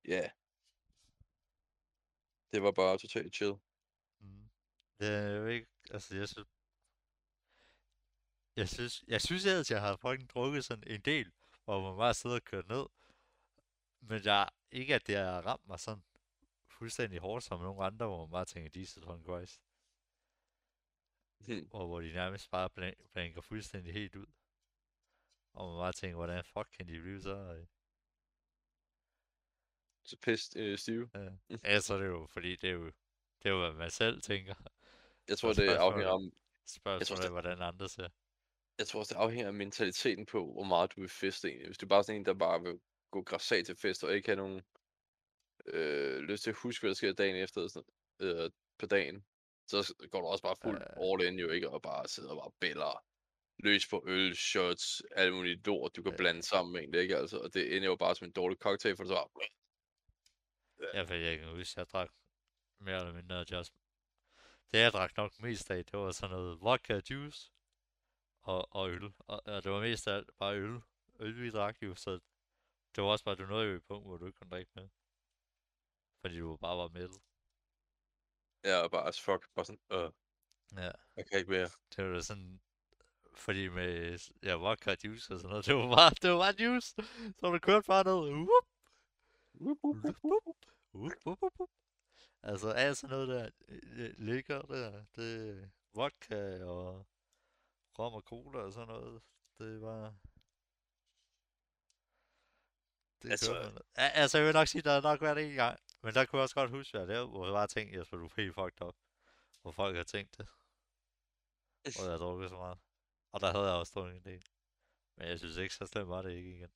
[0.04, 0.30] ja,
[2.52, 3.54] det var bare totalt chill.
[4.20, 4.48] Mm.
[5.00, 6.48] Jeg ved ikke, altså jeg synes,
[8.56, 11.32] jeg synes, jeg synes ellers, jeg har fucking drukket sådan en del,
[11.64, 12.86] hvor man bare sidder og kører ned.
[14.00, 16.04] Men jeg, ikke at det har ramt mig sådan
[16.70, 19.60] fuldstændig hårdt som nogle andre, hvor man bare tænker, Jesus fucking Christ.
[21.46, 21.68] Hmm.
[21.72, 24.26] Og hvor de nærmest bare blan- blanker fuldstændig helt ud.
[25.52, 27.36] Og man bare tænker, hvordan fuck kan de blive så...
[27.36, 27.66] Øh,
[30.04, 31.10] Så pist øh, stive.
[31.14, 31.30] ja.
[31.72, 32.86] ja, så er det jo, fordi det er jo,
[33.42, 34.54] det er jo, hvad man selv tænker.
[35.28, 36.32] Jeg tror, det afhænger om,
[36.66, 38.08] Spørgsmålet er, det- hvordan andre ser.
[38.78, 41.68] jeg tror også, det afhænger af mentaliteten på, hvor meget du vil feste egentlig.
[41.68, 44.28] Hvis du er bare sådan en, der bare vil gå græsat til fest, og ikke
[44.28, 44.62] have nogen
[45.66, 47.88] øh, lyst til at huske, hvad der sker dagen efter, sådan,
[48.20, 49.24] øh, på dagen,
[49.70, 51.12] så går du også bare fuld Ja.
[51.12, 51.70] all in jo, ikke?
[51.70, 53.04] Og bare sidder og bare bæller
[53.58, 56.16] løs på øl, shots, alt muligt lort, du kan Ja.
[56.16, 57.16] blande sammen med egentlig, ikke?
[57.16, 59.48] Altså, og det ender jo bare som en dårlig cocktail, for det så bare...
[60.94, 62.10] Ja, for jeg kan huske, jeg drak
[62.80, 63.72] mere eller mindre just...
[64.72, 67.52] Det jeg drak nok mest af, det var sådan noget vodka juice
[68.42, 69.04] og, og øl.
[69.18, 70.80] Og, og det var mest af alt bare øl.
[71.20, 72.10] Øl vi drak jo, så
[72.96, 74.88] det var også bare, du nåede jo et punkt, hvor du ikke kunne drikke mere.
[76.20, 77.22] Fordi du bare var mættet.
[78.64, 80.10] Ja, og bare as fuck, bare sådan, øh,
[80.76, 80.90] Ja.
[81.16, 81.68] jeg kan ikke mere.
[81.96, 82.60] Det var da sådan...
[83.34, 86.94] Fordi med ja, vodka juice og sådan noget, det var bare, det var bare juice.
[87.40, 88.32] Så du kørte bare ned.
[88.32, 88.64] Whoop,
[89.60, 90.04] whoop,
[90.94, 91.68] whoop, whoop.
[92.42, 97.06] Altså alt sådan noget der øh, ligger der, det er vodka og
[97.98, 99.22] rom og cola og sådan noget.
[99.58, 100.14] Det var...
[103.22, 103.82] Det Altså- man.
[103.96, 105.80] Altså jeg vil nok sige, der har nok været en gang.
[106.02, 108.16] Men der kunne jeg også godt huske, at jeg lavede, hvor jeg bare tænkte, Jesper,
[108.16, 108.96] du er helt fucked up.
[109.62, 110.48] Hvor folk har tænkt det.
[111.84, 112.78] Og jeg har drukket så meget.
[113.32, 114.44] Og der havde jeg også drukket en del.
[115.16, 116.72] Men jeg synes ikke, så slemt var det ikke igen.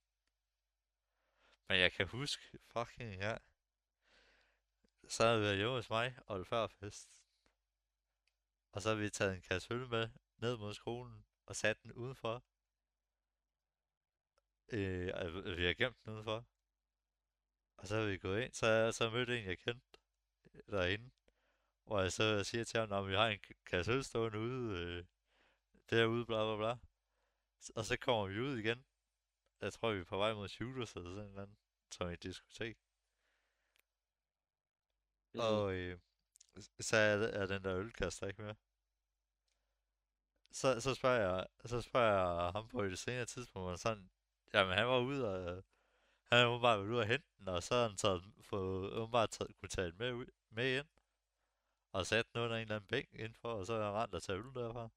[1.69, 3.37] Men jeg kan huske, fucking ja.
[5.09, 7.21] Så havde vi været hjemme hos mig og det før fest.
[8.73, 11.93] Og så havde vi taget en kasse øl med ned mod skolen og sat den
[11.93, 12.45] udenfor.
[14.69, 16.47] Øh, altså, vi har gemt den udenfor.
[17.83, 19.99] Og så er vi gået ind, så, så mødte en, jeg kendte
[20.71, 21.11] derinde.
[21.85, 25.05] Hvor jeg så siger til ham, at vi har en kasse øl stående ude, øh,
[25.91, 26.77] derude, bla bla bla.
[27.77, 28.85] Og så kommer vi ud igen.
[29.61, 31.57] Jeg tror, vi er på vej mod Shooters eller sådan noget,
[31.91, 32.77] som et diskotek.
[35.35, 35.41] Mhm.
[35.41, 35.99] Og øh,
[36.81, 38.57] så er, er den der ølkasse der ikke mere.
[40.53, 44.11] Så, så, spørger jeg, så spørger jeg ham på et senere tidspunkt, og sådan,
[44.55, 45.65] jamen han var ude og,
[46.39, 49.31] han var åbenbart været ude og hente den, og så har han taget, fået, åbenbart
[49.31, 50.89] taget, kunne tage den med, ud, med ind,
[51.93, 54.23] og sat den under en eller anden bænk indenfor, og så har han rent og
[54.23, 54.89] taget øl derfra.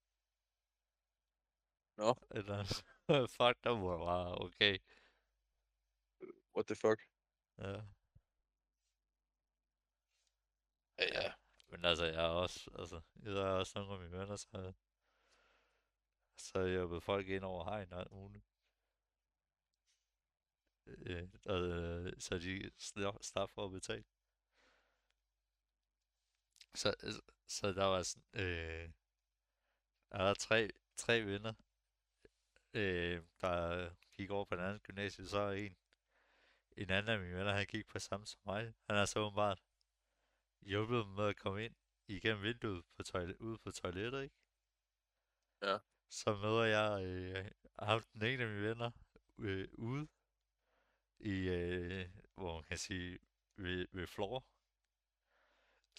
[1.97, 2.15] Nå.
[2.31, 2.63] Eller,
[3.37, 4.77] fuck, der var bare, okay.
[6.55, 6.99] What the fuck?
[7.57, 7.81] Ja.
[10.99, 11.33] Ja, ja.
[11.69, 14.73] Men altså, jeg er også, altså, jeg er også nogle af mine venner, så,
[16.37, 18.54] så jeg hjælper folk ind over hegn og alt muligt.
[20.87, 22.71] Øh, og, øh, så de
[23.21, 24.05] slap for at betale.
[26.75, 28.89] Så, så der var sådan, øh,
[30.11, 31.53] der var tre, tre venner,
[32.73, 35.77] øh, der gik over på en anden gymnasie, så er en,
[36.77, 38.73] en anden af mine venner, han gik på samme som mig.
[38.89, 39.63] Han er så åbenbart
[40.61, 41.75] hjulpet dem med at komme ind
[42.07, 44.35] igennem vinduet på toilet, ude på toilettet, ikke?
[45.61, 45.77] Ja.
[46.09, 48.91] Så møder jeg øh, ham, den ene af mine venner,
[49.37, 50.07] øh, ude
[51.19, 53.19] i, øh, hvor man kan sige,
[53.57, 54.45] ved, ved floor.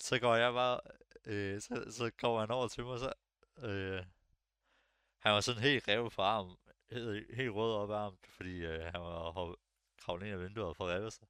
[0.01, 0.81] Så går jeg bare,
[1.25, 3.13] øh, så, så kommer han over til mig, så,
[3.59, 4.05] øh,
[5.19, 6.57] han var sådan helt revet på armen,
[6.91, 9.57] helt, helt rød op af armen, fordi øh, han var hoppet,
[10.01, 11.29] kravlet ind af vinduet og fået revet sig.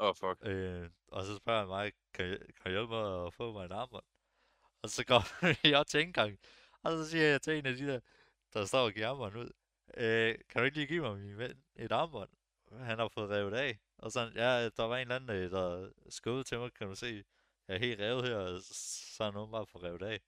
[0.00, 0.46] Åh, oh, fuck.
[0.46, 3.64] Øh, og så spørger han mig, kan jeg, kan jeg hjælpe mig at få mig
[3.64, 4.04] en armbånd?
[4.82, 5.22] Og så går
[5.68, 6.38] jeg til indgang,
[6.82, 8.00] og så siger jeg til en af de der,
[8.54, 9.50] der står og giver armbånd ud,
[9.96, 12.30] øh, kan du ikke lige give mig min ven et armbånd?
[12.78, 13.78] Han har fået revet af.
[13.98, 16.94] Og sådan, ja, der var en eller anden, øh, der skød til mig, kan du
[16.94, 17.24] se.
[17.68, 18.62] Jeg er helt revet her, og
[19.16, 20.20] så er nogen bare fået revet af.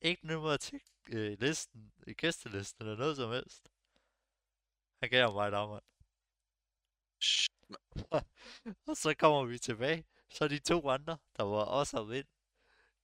[0.00, 3.68] Ikke nummer til øh, listen, i gæstelisten eller noget som helst.
[5.00, 5.84] Han gav mig et armbånd.
[8.88, 10.04] Og så kommer vi tilbage.
[10.30, 12.26] Så de to andre, der var også om ind,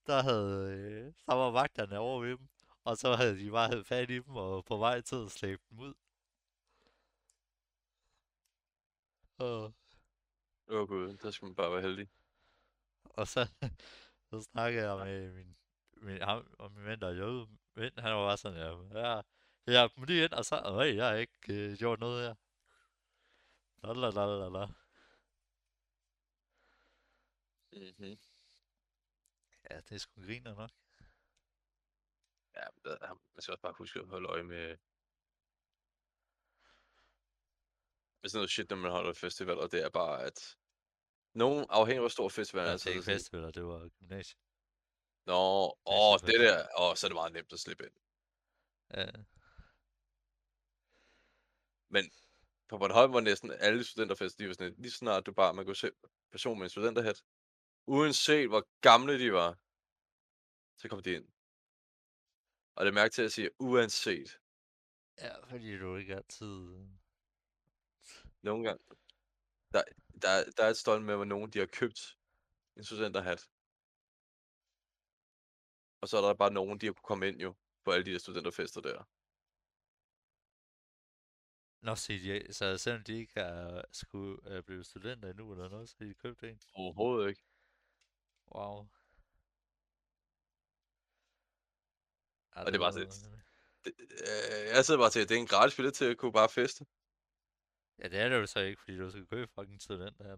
[0.07, 2.49] der, havde, øh, der var vagterne over ved dem.
[2.85, 5.63] Og så havde de bare havde fat i dem og på vej til at slæbe
[5.71, 5.95] dem ud.
[9.39, 9.75] Og,
[10.69, 12.09] Åh oh, gud, der skal man bare være heldig.
[13.05, 13.49] og så,
[14.31, 15.57] så snakkede jeg med min,
[15.93, 17.49] min, ham, og min ven, der er jøde.
[17.75, 19.23] Ven, han var bare sådan, ja, ja,
[19.67, 22.35] jeg dem lige ind, og så, øj, jeg har ikke øh, gjort noget her.
[23.83, 24.67] Lalalala.
[27.73, 28.19] Mm-hmm.
[29.71, 30.71] Ja, det er sgu griner nok.
[32.55, 34.77] Ja, men der, man skal også bare huske at holde øje med...
[38.29, 40.57] Med sådan noget shit, når man holder festivaler, det er bare, at...
[41.35, 42.73] Nogen afhængig af, hvor stor festival Ja, er.
[42.73, 44.41] det så er ikke sådan- festivaler, det var gymnasiet.
[45.27, 47.95] Nå, åh, det der, åh, så er det meget nemt at slippe ind.
[48.95, 49.11] Ja,
[52.69, 55.77] På Bornholm var næsten alle studenterfester, de var sådan, lige snart du bare, man kunne
[55.77, 55.91] se
[56.31, 57.23] person med en studenterhat,
[57.87, 59.59] uanset hvor gamle de var,
[60.77, 61.29] så kom de ind.
[62.75, 64.39] Og det er mærke til at sige, uanset,
[65.19, 66.89] ja, fordi du ikke altid...
[68.43, 68.85] nogle gange,
[69.73, 69.83] der,
[70.23, 72.01] der, er- der er et stolt med, hvor nogen de har købt
[72.77, 73.51] en studenterhat.
[76.01, 78.13] Og så er der bare nogen, de har kunne komme ind jo, på alle de
[78.13, 79.05] der studenterfester der.
[81.81, 85.89] Nå, siger de, så selvom de ikke er, skulle, er blevet studenter endnu eller noget,
[85.89, 86.61] så har de købt en.
[86.75, 87.43] Overhovedet ikke.
[88.55, 88.89] Wow.
[92.57, 93.11] Ja, Og det var sådan
[93.85, 96.33] Det, øh, jeg sidder bare til, at det er en gratis billet til at kunne
[96.33, 96.87] bare feste.
[97.99, 100.37] Ja, det er det jo så ikke, fordi du skal købe fucking student her.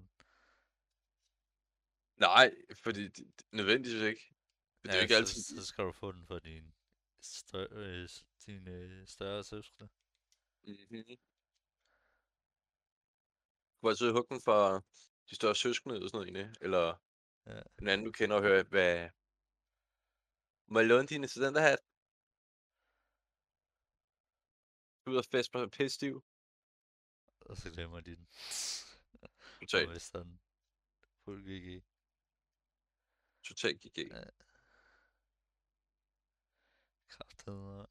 [2.16, 4.34] Nej, fordi det, det, nødvendigvis ikke.
[4.82, 5.42] Det er jo ikke så, altid...
[5.42, 6.74] Så skal du få den for din
[7.20, 8.08] større, øh,
[8.46, 9.88] dine øh, større søskende.
[10.62, 11.16] Mm-hmm.
[13.74, 14.80] Du kan altid hugge den fra
[15.30, 16.56] de større søskende eller sådan noget.
[16.60, 16.96] Eller
[17.46, 17.62] Ja.
[17.80, 19.10] en anden, du kender og høre, hvad...
[20.66, 21.78] Må jeg låne din studenterhat?
[25.06, 26.24] Ud og fest med pisse stiv.
[27.50, 28.28] Og så glemmer de den.
[29.60, 30.40] Total, Og hvis den
[31.24, 31.84] fuld GG.
[33.42, 33.98] total GG.
[33.98, 34.24] Ja.
[37.08, 37.86] Kraftedeme.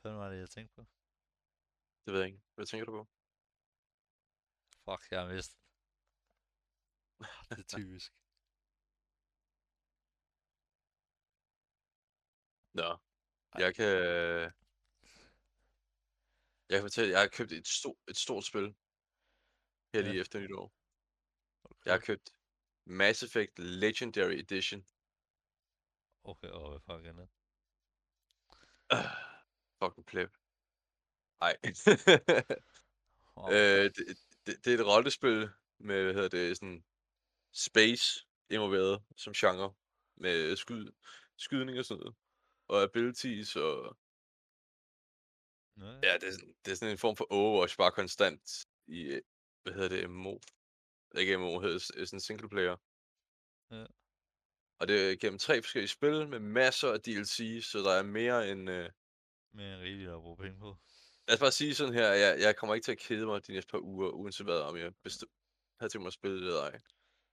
[0.00, 0.86] Hvad var det, jeg tænkte på?
[2.04, 2.42] Det ved jeg ikke.
[2.54, 3.08] Hvad tænker du på?
[4.84, 5.58] Fuck, jeg har mistet.
[7.48, 8.12] det er typisk.
[12.72, 12.98] Nå.
[13.58, 14.63] Jeg kan...
[16.68, 18.74] Jeg kan fortælle, jeg har købt et, stort, et stort spil.
[19.94, 20.08] Her Ja.
[20.08, 20.72] lige efter nytår.
[21.64, 21.84] Okay.
[21.86, 22.30] Jeg har købt
[22.86, 24.86] Mass Effect Legendary Edition.
[26.24, 27.28] Okay, og hvad fuck er det?
[28.92, 29.10] Uh,
[29.80, 30.30] fucking pleb.
[31.40, 31.56] Ej.
[33.36, 33.50] Wow.
[33.50, 35.48] øh, det, det, det er et rollespil
[35.78, 36.84] med, hvad hedder det, sådan
[37.52, 39.74] space involveret som genre.
[40.16, 40.90] Med skyd,
[41.36, 42.16] skydning og sådan noget.
[42.68, 43.98] Og abilities og...
[45.76, 49.20] Nå, Ja, det er, sådan- det er sådan en form for Overwatch, bare konstant i,
[49.62, 50.38] hvad hedder det, MMO.
[51.16, 52.76] Ikke MMO, hedder sådan single player.
[53.70, 53.86] Ja.
[54.80, 58.50] Og det er gennem tre forskellige spil med masser af DLC, så der er mere
[58.50, 58.70] end...
[58.70, 58.90] Øh...
[59.52, 60.76] Mere end rigeligt at bruge penge på.
[61.28, 63.52] Lad os bare sige sådan her, jeg, jeg kommer ikke til at kede mig de
[63.52, 65.32] næste par uger, uanset hvad, om jeg bestemt
[65.80, 66.80] havde tænkt mig at spille det eller ej.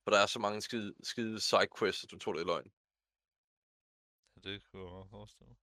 [0.04, 2.72] For der er så mange skide, skide sidequests, at du tror det er løgn.
[4.36, 5.58] Ja, det kunne jeg godt forestille mig.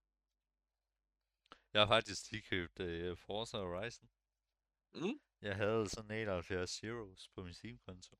[1.73, 4.09] Jeg har faktisk lige købt uh, Forza Horizon.
[4.93, 5.19] Mm?
[5.41, 8.17] Jeg havde sådan 71 Zeros på min Steam-konto.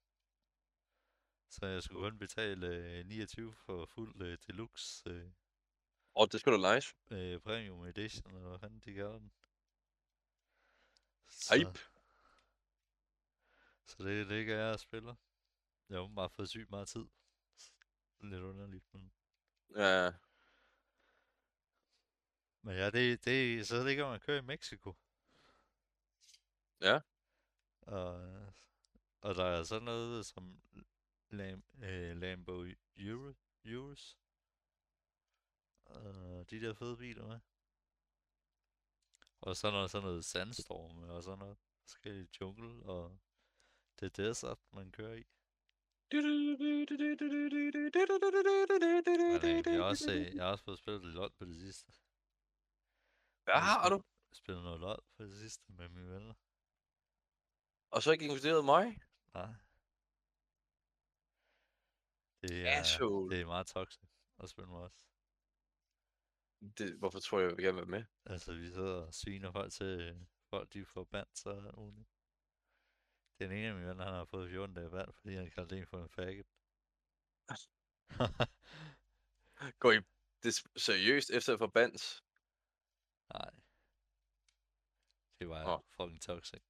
[1.49, 5.31] Så jeg skulle kun betale uh, 29 for fuld uh, deluxe uh,
[6.13, 6.95] Og det skulle da nice.
[7.11, 9.31] uh, premium edition, eller hvad fanden de gør den.
[11.51, 11.79] Hype.
[13.85, 15.15] Så det, det gør jeg og spiller.
[15.89, 17.05] Jeg har bare fået sygt meget tid.
[18.19, 19.11] Lidt underligt, men...
[19.75, 20.13] Ja,
[22.61, 24.95] Men ja, det, det, så ligger man kører i Mexico.
[26.81, 26.99] Ja.
[27.81, 28.13] Og,
[29.21, 30.61] og der er sådan noget som
[31.29, 32.65] Lam, øh, Lambo
[32.97, 33.33] Euro,
[33.65, 34.17] Euros.
[35.85, 37.39] Og de der fede biler med.
[39.41, 41.57] Og så noget, sådan noget sandstorm og sådan noget.
[41.81, 43.19] Forskellige jungle og
[43.99, 45.23] det desert, man kører i.
[46.11, 46.23] Men
[49.65, 51.91] jeg har også, jeg har også fået spillet lidt på det sidste.
[53.49, 54.03] Hvad Jeg har du?
[54.33, 56.33] Spillet noget LOL på det sidste med mine venner.
[57.91, 59.01] Og så ikke inkluderet mig?
[59.33, 59.53] Nej.
[62.41, 63.35] Det er, Asshole.
[63.35, 65.05] det er meget toxic at spille med os.
[66.77, 68.03] Det, hvorfor tror jeg, jeg vil gerne være med?
[68.25, 72.09] Altså, vi sidder og sviner folk til, folk de får band, så muligt.
[73.39, 75.87] Den ene af mine venner, han har fået 14 dage band, fordi han kaldte en
[75.87, 76.47] for en faggot.
[79.79, 80.01] Går I
[80.43, 82.23] det er seriøst efter at få bands?
[83.33, 83.51] Nej.
[85.39, 85.81] Det var Åh.
[85.89, 86.61] fucking toxic.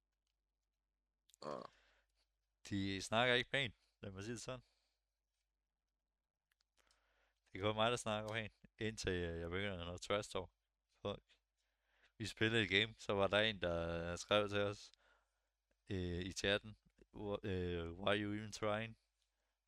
[1.42, 1.64] Ah.
[2.70, 4.62] De snakker ikke pænt, lad mig sige det sådan.
[7.52, 10.50] Det er kun mig, der snakker pænt, indtil jeg begynder noget trash talk.
[11.02, 11.22] Folk.
[12.18, 14.92] Vi spillede et game, så var der en, der skrev til os
[15.88, 16.76] øh, i chatten,
[17.14, 18.96] "Wha- øh, why are you even trying?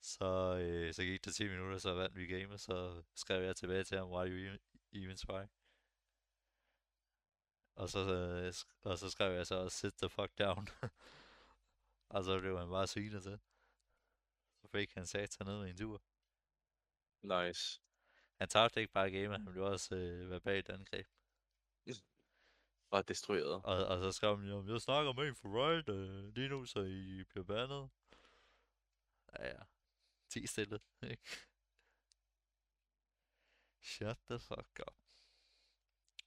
[0.00, 3.84] Så, øh, så gik det 10 minutter, så vandt vi gamet, så skrev jeg tilbage
[3.84, 4.60] til ham, why are you even,
[4.92, 5.50] even trying?
[7.74, 10.68] Og så, øh, og så skrev jeg så også, sit the fuck down.
[12.14, 13.40] og så blev han bare svinet til.
[14.60, 16.02] Så fik han sat sig ned med en tur.
[17.22, 17.80] Nice.
[18.38, 21.06] Han tabte ikke bare gamet, han blev også øh, verbalt angreb.
[22.90, 23.62] Bare destrueret.
[23.64, 26.64] Og, og så skrev han, jo, jeg snakker med en for Riot øh, lige nu,
[26.64, 27.90] så I bliver bandet.
[29.38, 29.62] Ja, ja.
[30.28, 31.22] 10 stille, ikke?
[33.80, 35.01] Shut the fuck up.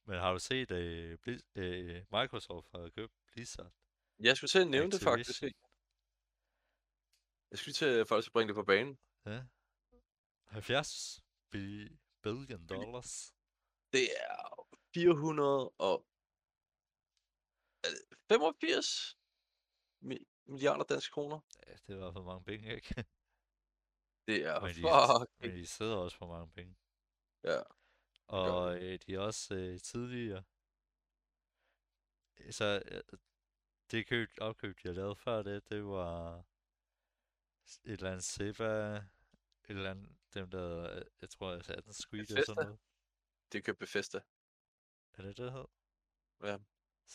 [0.08, 3.72] Men har du set, øh, Blizz- øh, Microsoft har købt Blizzard?
[4.20, 5.44] Jeg skulle til at nævne det faktisk.
[7.52, 9.00] Jeg skulle til at faktisk bringe det på banen.
[9.26, 9.44] Ja.
[10.46, 11.20] 70
[11.52, 13.34] bi- billion dollars.
[13.94, 16.06] Det er 400 og...
[17.84, 19.18] er det 85
[20.02, 21.40] mi- milliarder danske kroner.
[21.68, 22.96] Ja, det var for mange penge, ikke?
[24.28, 25.52] Det er Men de, fucking...
[25.52, 26.76] men de sidder også for mange penge.
[27.44, 27.62] Ja.
[28.28, 30.44] Og øh, de er også øh, tidligere.
[32.52, 33.02] Så øh,
[33.92, 36.38] det køb, opkøb, de har lavet før det, det var
[37.84, 39.06] et eller andet Seba, et
[39.70, 42.80] eller andet, dem der, øh, jeg tror, jeg sagde den Squid eller sådan noget.
[43.52, 44.22] Det købte Bethesda.
[45.14, 45.66] Er det det, hed?
[46.44, 46.58] Ja.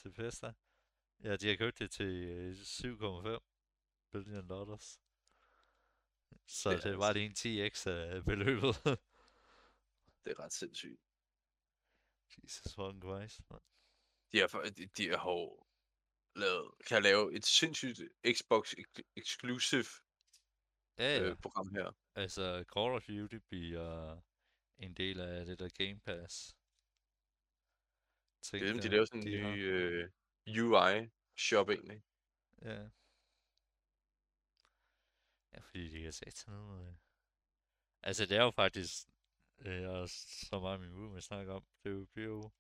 [0.05, 0.53] Bethesda?
[1.23, 3.39] Ja, de har købt det til øh, 7,5
[4.13, 5.01] billion dollars.
[6.47, 8.75] Så Det det var det en 10x af beløbet.
[10.25, 11.01] Det er ret sindssygt.
[12.45, 13.61] Jesus fucking Christ, man.
[14.33, 15.66] De har, de, de har
[16.39, 18.01] lavet, kan lave et sindssygt
[18.37, 18.75] Xbox
[19.16, 19.87] exclusive
[20.99, 21.23] Ja, ja.
[21.31, 21.93] øh, program her.
[22.14, 24.21] Altså, Call of Duty bliver
[24.79, 26.57] en del af det der Game Pass.
[28.53, 29.51] Det er dem, de laver sådan en de har.
[29.57, 30.11] ny øh,
[30.47, 32.03] UI-shop egentlig.
[32.62, 32.89] Ja.
[35.53, 36.89] Ja, fordi de kan sætte sådan noget.
[36.89, 36.95] øh.
[38.03, 39.09] Altså, det er jo faktisk,
[39.61, 42.51] øh, også så meget min mor snakker om, det er bliver jo,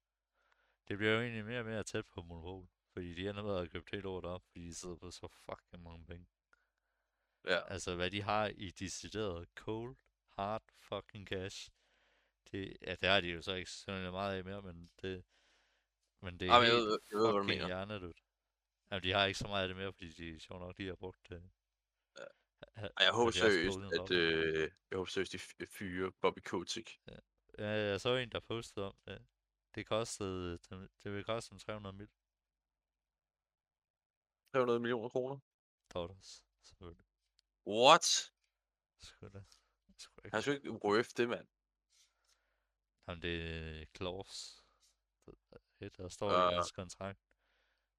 [0.88, 2.68] det bliver jo egentlig mere og mere tæt på monopol.
[2.92, 5.82] Fordi de ender med at købe helt lort op, fordi de sidder på så fucking
[5.82, 6.26] mange penge.
[7.44, 7.72] Ja.
[7.72, 9.96] Altså, hvad de har i decideret cold,
[10.36, 11.70] hard fucking cash.
[12.52, 15.24] Det, ja, det har de jo så ikke sådan meget af mere, men det,
[16.22, 18.20] men det er Ah, men jeg ved, jeg ved, fucking hjernedødt.
[18.90, 20.96] Jamen, de har ikke så meget af det mere, fordi de sjovt nok lige har
[20.96, 21.50] brugt det.
[22.76, 22.82] Ja.
[22.82, 27.00] Ej, jeg håber 70 seriøst, at, øh, jeg håber seriøst, de f- fyrer Bobby Kotick.
[27.58, 29.26] Ja, jeg så en, der postede om det.
[29.74, 32.08] Det kostede, det, det vil koste dem 300 mil
[34.52, 35.38] 300 millioner kroner.
[35.94, 36.44] dollars.
[36.62, 37.04] Selvfølgelig.
[37.66, 38.32] What?
[38.98, 39.42] Sgu da.
[39.98, 40.34] Sgu ikke.
[40.34, 41.48] Han skulle ikke worth det, mand.
[43.08, 43.34] Jamen, det
[43.80, 43.86] er
[45.80, 46.52] det, der står Ah.
[46.52, 47.20] i hans kontrakt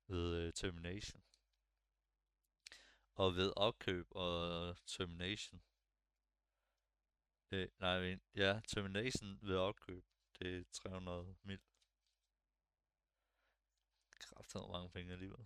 [0.07, 1.24] ved uh, termination.
[3.16, 5.62] Og ved opkøb og termination.
[7.51, 10.03] Øh, nej, men, ja, termination ved opkøb,
[10.39, 11.59] det er 300 mil.
[14.20, 15.45] Kræfter mange penge alligevel.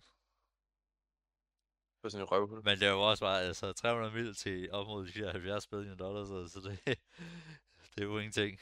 [2.00, 2.62] For sådan en røvhul.
[2.64, 5.66] Men det er jo også bare, altså 300 mil til op mod de her 70
[5.66, 6.78] billion dollars, så- så det,
[7.94, 8.58] det er jo ingenting.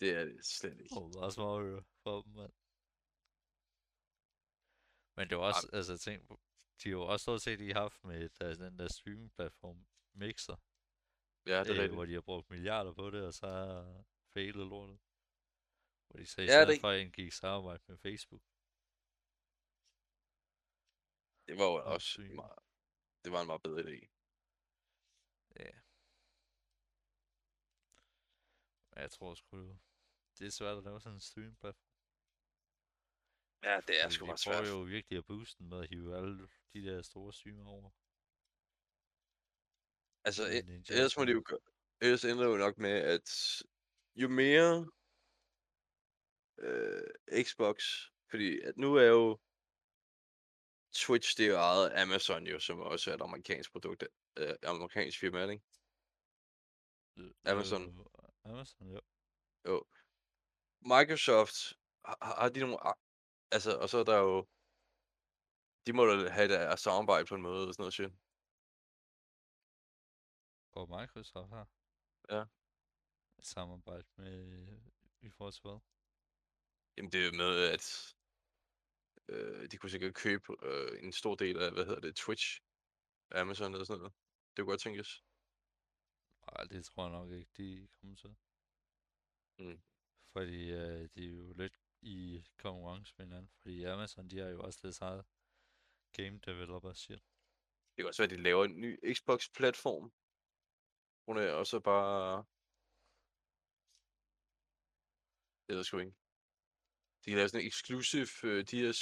[0.00, 0.96] Det er det slet ikke.
[0.96, 2.52] Og bare små for dem, mand.
[5.16, 6.40] Men det var også, altså tænk, på-
[6.82, 10.56] de har jo også stort set lige haft med deres, den der streaming-platform Mixer,
[11.46, 11.92] Ja, det er øh, rigtigt.
[11.94, 14.04] hvor de har brugt milliarder på det, og så er
[14.34, 14.98] failet lortet.
[16.06, 18.42] Hvor de så i Ja, stedet det- for indgik samarbejde med Facebook.
[21.48, 22.34] Det var jo og også stream.
[22.34, 22.58] meget,
[23.24, 24.00] det var en meget bedre idé.
[25.60, 25.72] Ja.
[29.00, 29.56] Jeg tror sgu,
[30.38, 31.85] det er svært at lave sådan en stream-platform.
[33.66, 34.74] Ja, det er sgu de meget prøver svært.
[34.74, 37.90] jo virkelig at booste den med at hive alle de der store streamer over.
[40.24, 41.44] Altså, Ninja ellers må det jo.
[42.00, 43.28] Ellers ender jo nok med, at
[44.16, 44.90] jo mere
[46.58, 47.76] øh, Xbox,
[48.30, 49.40] fordi at nu er jo
[50.92, 54.04] Twitch, det er jo ejet Amazon jo, som også er et amerikansk produkt,
[54.36, 55.64] øh, amerikansk firma, ikke?
[57.18, 57.82] Øh, Amazon.
[58.00, 58.98] øh, Amazon, ja.
[59.68, 59.84] Jo.
[60.80, 61.56] Microsoft,
[62.04, 62.78] har, har de nogle,
[63.54, 64.46] altså, og så er der jo,
[65.86, 68.12] de må da have deres samarbejde på en måde og sådan noget shit.
[70.72, 71.68] Og Microsoft har.
[72.30, 72.42] Ja.
[73.38, 74.36] Et samarbejde med,
[75.22, 75.78] i forhold til hvad?
[76.96, 77.84] Jamen det er jo med, at
[79.28, 82.60] Øh, de kunne sikkert købe øh, en stor del af, hvad hedder det, Twitch,
[83.30, 84.14] Amazon eller sådan noget.
[84.56, 85.24] Det kunne godt tænkes.
[86.46, 88.36] Nej, det tror jeg nok ikke, de kommer til.
[89.58, 89.82] Mm.
[90.32, 91.76] Fordi øh, de er jo lidt
[92.06, 93.50] i konkurrence med hinanden.
[93.62, 95.24] Fordi Amazon, de har jo også lidt eget
[96.12, 97.22] game developer shit.
[97.90, 100.12] Det kan også være, at de laver en ny Xbox-platform.
[101.26, 102.44] Hun er også bare...
[105.66, 106.16] Det ved jeg sgu ikke.
[107.24, 108.92] De kan lave sådan en exclusive, øh, de her,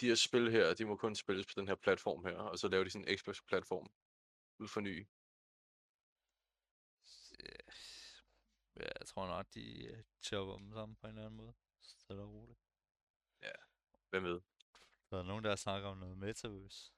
[0.00, 2.68] de her spil her, de må kun spilles på den her platform her, og så
[2.68, 3.86] laver de sådan en Xbox-platform
[4.58, 5.08] ud for ny.
[8.76, 11.54] Ja, jeg tror nok, de øh, chopper dem sammen på en eller anden måde.
[11.82, 12.58] Stille og roligt.
[14.10, 14.40] Hvem ved?
[15.10, 16.92] Der er nogen, der snakker om noget metaverse.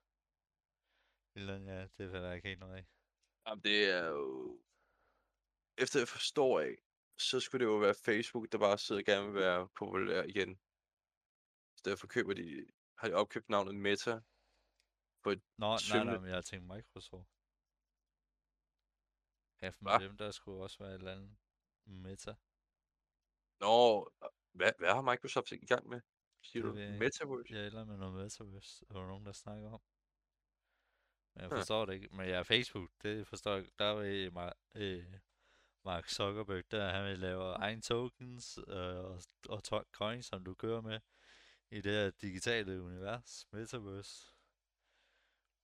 [1.35, 2.87] Eller ja, det ved jeg ikke helt noget af.
[3.47, 4.61] Jamen, det er jo...
[5.79, 6.77] Efter jeg forstår af,
[7.19, 10.61] så skulle det jo være Facebook, der bare sidder og gerne vil være populær igen.
[11.77, 12.67] Så derfor køber de,
[12.99, 14.21] har de opkøbt navnet Meta.
[15.25, 16.21] Nå, nej, nej, Svimle.
[16.21, 17.31] men jeg tænkte Microsoft.
[19.63, 21.37] Ja, for dem, der skulle også være et eller andet
[21.85, 22.35] meta.
[23.61, 24.11] Nå,
[24.53, 26.01] hvad, hvad har Microsoft i gang med?
[26.43, 26.99] Siger Det du jeg.
[26.99, 27.55] Metaverse?
[27.55, 28.85] Ja, eller med noget metaverse.
[28.89, 29.81] Der var nogen, der snakker om.
[31.35, 32.09] Men jeg forstår det ikke.
[32.17, 33.67] Men ja, Facebook, det forstår jeg.
[33.79, 33.89] Der
[34.31, 35.19] var øh, øh,
[35.85, 38.75] Mark Zuckerberg, der han vil lave egen tokens øh,
[39.05, 41.01] og, og to- coins, som du kører med
[41.71, 44.33] i det her digitale univers, metaverse.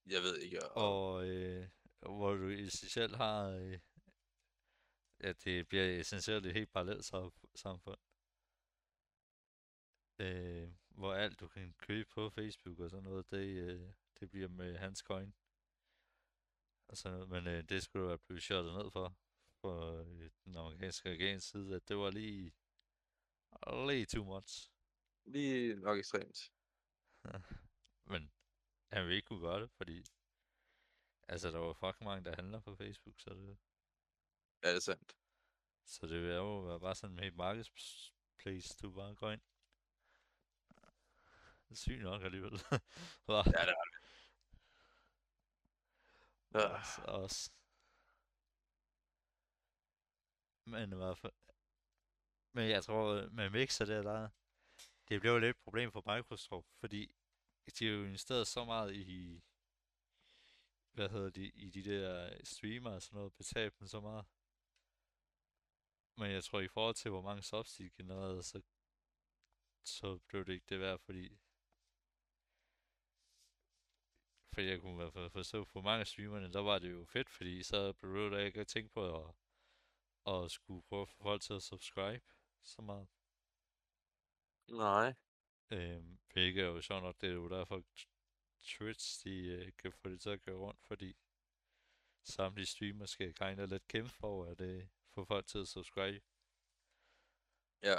[0.06, 0.68] Jeg ved ikke.
[0.72, 1.12] Og...
[1.12, 1.68] Og øh,
[2.00, 3.78] hvor du essentielt har, øh,
[5.20, 7.98] ja, det bliver essentielt et helt parallelt sam- samfund.
[10.18, 14.48] Øh, hvor alt du kan købe på Facebook og sådan noget, det, øh, det bliver
[14.48, 15.34] med hans coin.
[16.88, 17.28] Og sådan noget.
[17.28, 19.16] Men øh, det skulle være blevet shuttet ned for,
[19.60, 22.52] for øh, den amerikanske regerings side, at det var lige,
[23.88, 24.70] lige too much.
[25.24, 26.52] Lige nok ekstremt.
[28.12, 28.32] Men
[28.92, 30.04] han vil ikke kunne gøre det, fordi
[31.28, 33.58] altså, der var fucking mange, der handler på Facebook, så det,
[34.62, 35.16] Ja, det er sandt.
[35.84, 39.40] så det vil jo være bare sådan en helt marketplace, du bare går ind.
[41.68, 42.52] Det er sygt nok alligevel.
[43.28, 43.74] Ja, det er det.
[46.54, 46.68] Ja.
[46.68, 47.50] også, også.
[50.64, 51.32] Men i hvert fald...
[52.52, 54.28] Men jeg tror, med Mixer der, der...
[55.08, 57.14] Det blev lidt et problem for Microsoft, fordi
[57.78, 59.42] de har jo investeret så meget i...
[60.92, 61.46] Hvad hedder de?
[61.46, 64.26] I de der streamer og sådan noget, betalt dem så meget.
[66.16, 68.62] Men jeg tror, i forhold til, hvor mange subs de genererede, så,
[69.84, 71.38] så blev det ikke det værd, fordi
[74.58, 77.04] fordi jeg kunne i hvert fald forstå, for mange af streamerne, der var det jo
[77.04, 79.34] fedt, fordi så blev du ikke at tænke på at,
[80.34, 82.24] at skulle prøve at få folk til at subscribe
[82.62, 83.08] så meget.
[84.68, 85.14] Nej.
[85.70, 87.82] Øhm, hvilket er jo sjovt nok, det er jo derfor
[88.62, 91.16] Twitch, de øh, kan få det til at køre rundt, fordi
[92.24, 96.24] samtlige streamer skal kinda lidt kæmpe for at øh, få folk til at subscribe
[97.82, 97.96] Ja.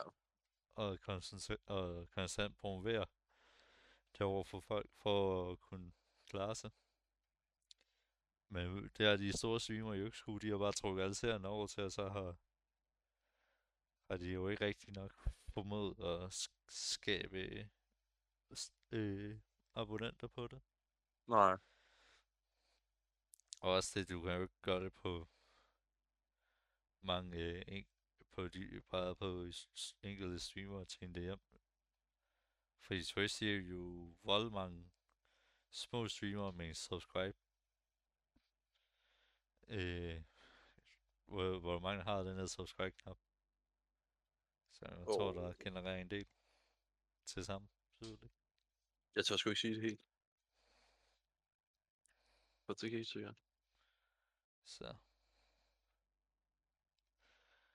[0.75, 3.05] og konstant, og konstant promovere
[4.17, 5.91] derovre for folk for at kunne
[6.29, 6.71] klare sig.
[8.51, 10.41] Men det har de store streamer jo ikke skulle.
[10.41, 12.37] De har bare trukket alle serierne over til, og så har,
[14.07, 15.13] har de jo ikke rigtig nok
[15.53, 17.69] formået at sk- skabe
[18.91, 19.39] øh,
[19.75, 20.61] abonnenter på det.
[21.27, 21.57] Nej.
[23.61, 25.27] Og også det, du kan jo ikke gøre det på
[27.01, 27.87] mange øh, en,
[28.31, 29.51] på de, bare på
[30.03, 31.39] enkelte streamere tjene det hjem.
[32.79, 34.91] Fordi Twitch er jo vold mange
[35.71, 37.37] små streamere med en subscribe.
[39.67, 40.23] Øh,
[41.25, 43.17] hvor, hvor mange har den her subscribe-knap.
[44.71, 45.05] Så jeg oh.
[45.05, 46.27] tror, der genererer en del
[47.25, 47.69] til sammen.
[47.99, 48.31] Selvfølgelig.
[49.15, 50.01] Jeg tør sgu ikke sige det helt.
[52.65, 53.35] For det ikke helt sikkert.
[54.65, 54.95] Så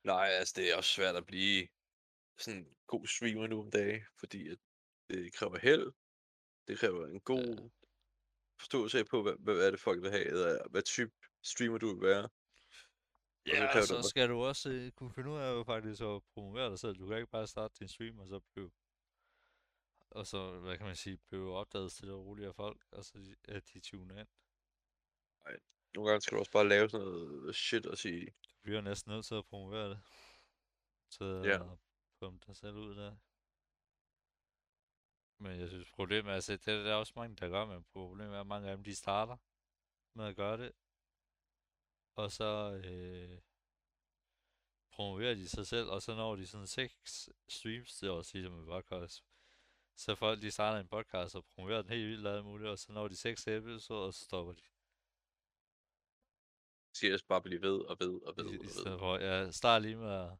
[0.05, 1.69] Nej, altså det er også svært at blive
[2.39, 4.59] sådan en god streamer nu om dagen, fordi at
[5.11, 5.93] det kræver held.
[6.69, 7.84] Det kræver en god ja.
[8.59, 11.87] Forståelse af på, hvad, hvad, er det folk vil have, eller hvad type streamer du
[11.95, 12.29] vil være.
[13.47, 16.23] så Ja, det så også- skal du også øh, kunne finde ud af faktisk at
[16.35, 16.97] promovere dig selv.
[16.99, 18.71] Du kan ikke bare starte din stream, og så blive...
[20.11, 23.35] Og så, hvad kan man sige, blive opdaget stille og roligt af folk, og så
[23.45, 24.29] at de tuner ind.
[25.95, 29.13] Nogle gange skal du også bare lave sådan noget shit og sige, Du bliver næsten
[29.13, 30.01] nødt til at promovere det.
[31.11, 31.73] Så Ja.
[31.73, 31.79] at
[32.21, 33.17] pumpe dig selv ud der.
[35.45, 38.37] Men jeg synes, problemet er, altså, det er der også mange, der gør, men problemet
[38.37, 39.37] er, at mange af dem, de starter
[40.15, 40.73] med at gøre det.
[42.17, 43.39] Og så øh,
[44.93, 48.53] promoverer de sig selv, og så når de sådan seks streams, det er også ligesom
[48.53, 49.25] med podcast,
[49.97, 52.93] Så folk, de starter en podcast og promoverer den helt vildt og muligt, og så
[52.93, 54.63] når de seks episoder, så stopper de.
[56.95, 58.69] Siger bare blive ved og ved og ved I, og i ved.
[58.69, 60.39] stedet for, ja, start lige med at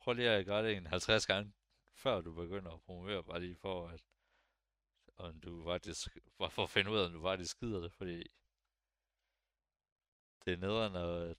[0.00, 1.52] prøv lige at gøre det en 50 gange,
[1.94, 4.04] før du begynder at promovere, bare lige for at
[5.16, 8.26] om du faktisk, bare for at finde ud af, om du faktisk skider det, fordi
[10.44, 11.36] det er nederen at,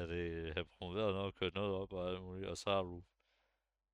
[0.00, 3.04] at øh, have promoveret noget, kørt noget op og alt muligt, og så har du,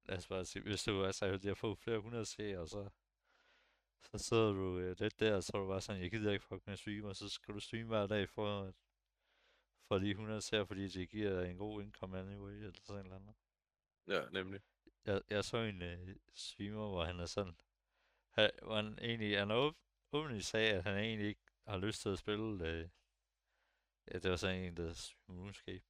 [0.06, 2.68] lad os bare sige, hvis du er så heldig at få flere hundrede seere, og
[2.68, 2.90] så,
[4.02, 6.44] så sidder du øh, lidt der, og så er du bare sådan, jeg gider ikke
[6.44, 8.74] fucking streame, og så skal du streame hver dag for at
[9.88, 13.34] for lige 100 seere, fordi det giver en god income anyway, eller sådan noget.
[14.06, 14.60] Ja, nemlig.
[15.04, 17.56] Jeg, jeg så en øh, streamer, hvor han er sådan,
[18.34, 19.76] han, han egentlig, han åb,
[20.12, 22.88] åbenligt sagde, at han egentlig ikke har lyst til at spille, øh,
[24.08, 25.84] ja, det var sådan en, der RuneScape.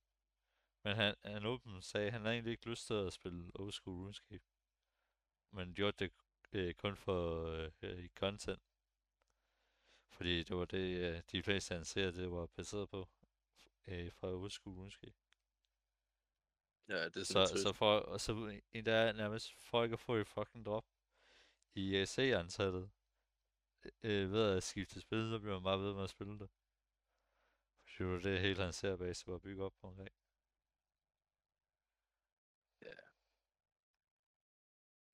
[0.85, 3.73] Men han, han åbent sagde, at han har egentlig ikke lyst til at spille old
[3.73, 4.45] school RuneScape.
[5.53, 6.13] Men gjorde det
[6.53, 7.47] øh, kun for
[7.83, 8.63] øh, i content.
[10.11, 13.09] Fordi det var det, øh, de fleste han ser, det var baseret på
[13.87, 15.17] øh, fra old school RuneScape.
[16.89, 20.15] Ja, det er sådan Så, så for, og så endda nærmest for ikke at få
[20.15, 20.85] et fucking drop
[21.75, 22.91] i uh, C-antallet
[24.03, 26.51] øh, ved at skifte spil, så bliver man bare ved med at spille det.
[27.81, 30.11] For det var det hele hans serbase var bygget op på en dag.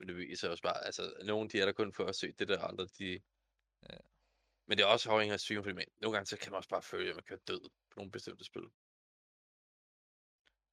[0.01, 2.49] Men det viser også bare, altså, nogle de er der kun for at se det
[2.49, 3.21] der, andre de...
[3.91, 3.99] Ja.
[4.67, 6.69] Men det er også afhængigt af streamer, fordi man, nogle gange så kan man også
[6.69, 8.67] bare føle, at man kører død på nogle bestemte spil.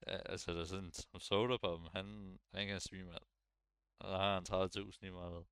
[0.08, 1.58] Ja, altså der er sådan som Soda
[1.96, 3.30] han, han kan streame alt.
[4.00, 5.46] Og der har han 30.000 i meget.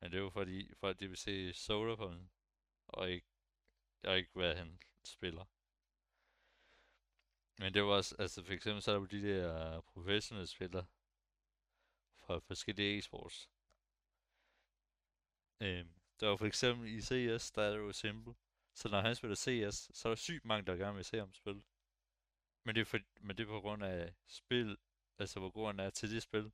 [0.00, 2.18] Men det er jo fordi, folk de vil se Soda
[2.86, 3.26] og ikke,
[4.04, 5.44] og ikke hvad han spiller.
[7.58, 10.86] Men det var også, altså for eksempel så er der de der professionelle spillere
[12.26, 13.48] fra forskellige e-sports.
[15.60, 15.90] Øhm,
[16.20, 18.34] der var for eksempel i CS, der er det jo simpel.
[18.74, 21.34] Så når han spiller CS, så er der sygt mange, der gerne vil se ham
[21.34, 21.62] spille.
[22.64, 24.76] Men det er, for, men det er på grund af spil,
[25.18, 26.52] altså hvor god han er til det spil.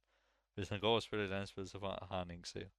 [0.55, 2.71] Hvis han går og spiller et andet spil, så har han ingen seer.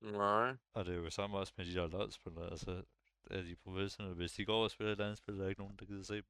[0.00, 0.56] Nej.
[0.72, 2.84] Og det er jo samme også med de der LoL-spillere, altså
[3.30, 4.16] er de professionelle.
[4.16, 6.14] Hvis de går og spiller et andet spil, der er ikke nogen, der gider se
[6.14, 6.26] dem.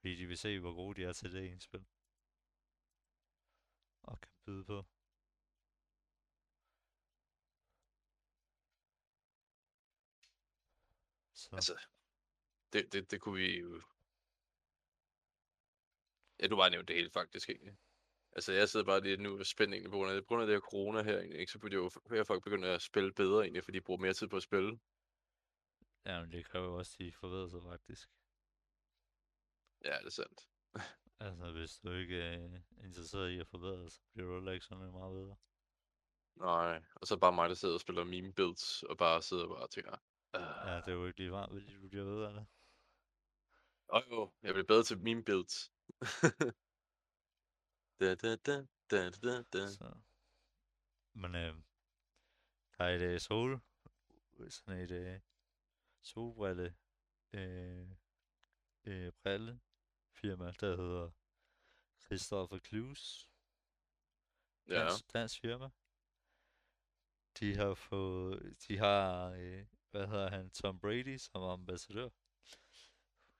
[0.00, 1.86] Fordi de vil se, hvor gode de er til det ene spil.
[4.02, 4.84] Og kan byde på.
[11.32, 11.50] Så.
[11.52, 11.78] Altså,
[12.72, 13.82] det, det, det kunne vi jo...
[16.38, 17.76] Ja, du bare nævnt det hele faktisk, egentlig.
[18.32, 20.24] Altså, jeg sidder bare lige nu og spændt egentlig på grund af det.
[20.24, 21.52] På grund af det her corona her, egentlig, ikke?
[21.52, 24.28] så burde jo flere folk begynde at spille bedre, egentlig, fordi de bruger mere tid
[24.28, 24.80] på at spille.
[26.06, 28.08] Ja, men det kræver jo også, at de forbedrer sig faktisk.
[29.84, 30.40] Ja, det er sandt.
[31.20, 34.92] Altså, hvis du ikke er interesseret i at forbedre så bliver du heller ikke sådan
[34.92, 35.36] meget bedre.
[36.36, 39.56] Nej, og så bare mig, der sidder og spiller meme builds, og bare sidder og
[39.56, 39.92] bare tænker...
[40.34, 40.68] Uh...
[40.68, 42.46] Ja, det er jo ikke lige varmt, fordi du bliver bedre af det.
[43.92, 45.72] Åh jo, jeg bliver bedre til meme builds.
[48.00, 49.68] da, da, da, da, da, da.
[49.68, 49.94] Så.
[51.12, 51.54] Men øh,
[52.78, 53.60] der er et uh, sol,
[54.48, 55.20] sådan et uh,
[56.02, 56.76] solbrille,
[57.32, 57.88] øh,
[58.84, 59.60] øh, brille
[60.12, 61.10] firma, der hedder
[62.04, 63.28] Christopher Clues.
[64.68, 65.70] Ja, Dansk, dansk firma.
[67.40, 72.08] De har fået, de har, øh, hvad hedder han, Tom Brady som ambassadør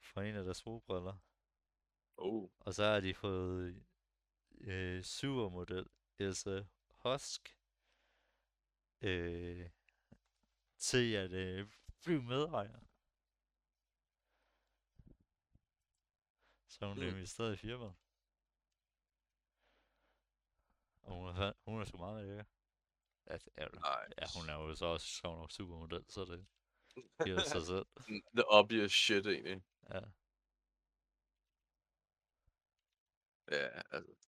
[0.00, 1.18] for en af deres solbriller.
[2.16, 3.84] oh, Og så har de fået
[4.60, 5.86] øh, supermodel
[6.18, 7.58] Elsa Husk
[9.00, 9.70] øh,
[10.78, 11.68] til at øh,
[12.04, 12.80] blive medejer.
[16.66, 17.02] Så hun Mm.
[17.02, 17.08] mm.
[17.08, 17.94] investeret i firmaet.
[21.02, 22.44] Og hun er, hun er sgu meget lækker.
[23.26, 23.74] Ja, det er, det.
[23.74, 24.14] nice.
[24.18, 26.46] ja, hun er jo så også sjov nok supermodel, så det
[27.24, 27.86] giver sig selv.
[28.34, 29.62] The obvious shit, egentlig.
[29.90, 30.00] Ja.
[33.50, 34.19] Ja, altså.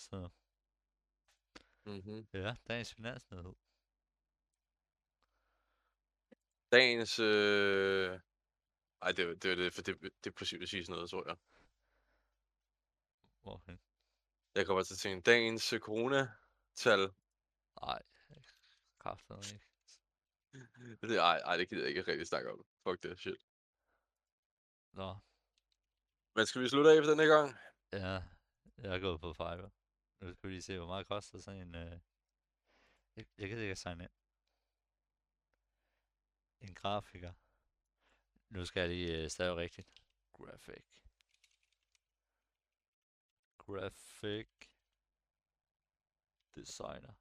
[0.00, 0.28] Så
[1.86, 2.26] Mm-hmm.
[2.32, 3.54] ja, dagens finansnyhed.
[6.72, 7.18] Dagens...
[7.18, 8.20] Øh...
[9.02, 9.94] Ej, det, var- det, var det, for det,
[10.24, 11.36] det er præcis at sige sådan noget, tror jeg.
[13.42, 13.80] Hvorhen?
[14.54, 17.02] Jeg kommer til at tænke, dagens øh, corona-tal.
[17.82, 18.02] Nej,
[18.98, 19.66] kraftigt ikke.
[21.08, 22.64] Det, ej, ej, det gider jeg ikke rigtig snakke om.
[22.84, 23.42] Fuck det shit.
[24.92, 25.10] Nå,
[26.34, 27.48] Men skal vi slutte af for den her gang?
[27.92, 28.14] ja,
[28.82, 29.70] jeg er gået på Fiverr.
[30.20, 31.74] Nu skal vi lige se, hvor meget koster sådan en...
[31.74, 32.00] Øh...
[33.16, 34.12] Jeg, jeg kan ikke signe ind.
[36.60, 37.32] en grafiker.
[38.48, 39.88] Nu skal jeg lige øh, stave rigtigt.
[40.32, 40.84] Graphic.
[43.58, 44.48] Graphic
[46.54, 47.14] designer.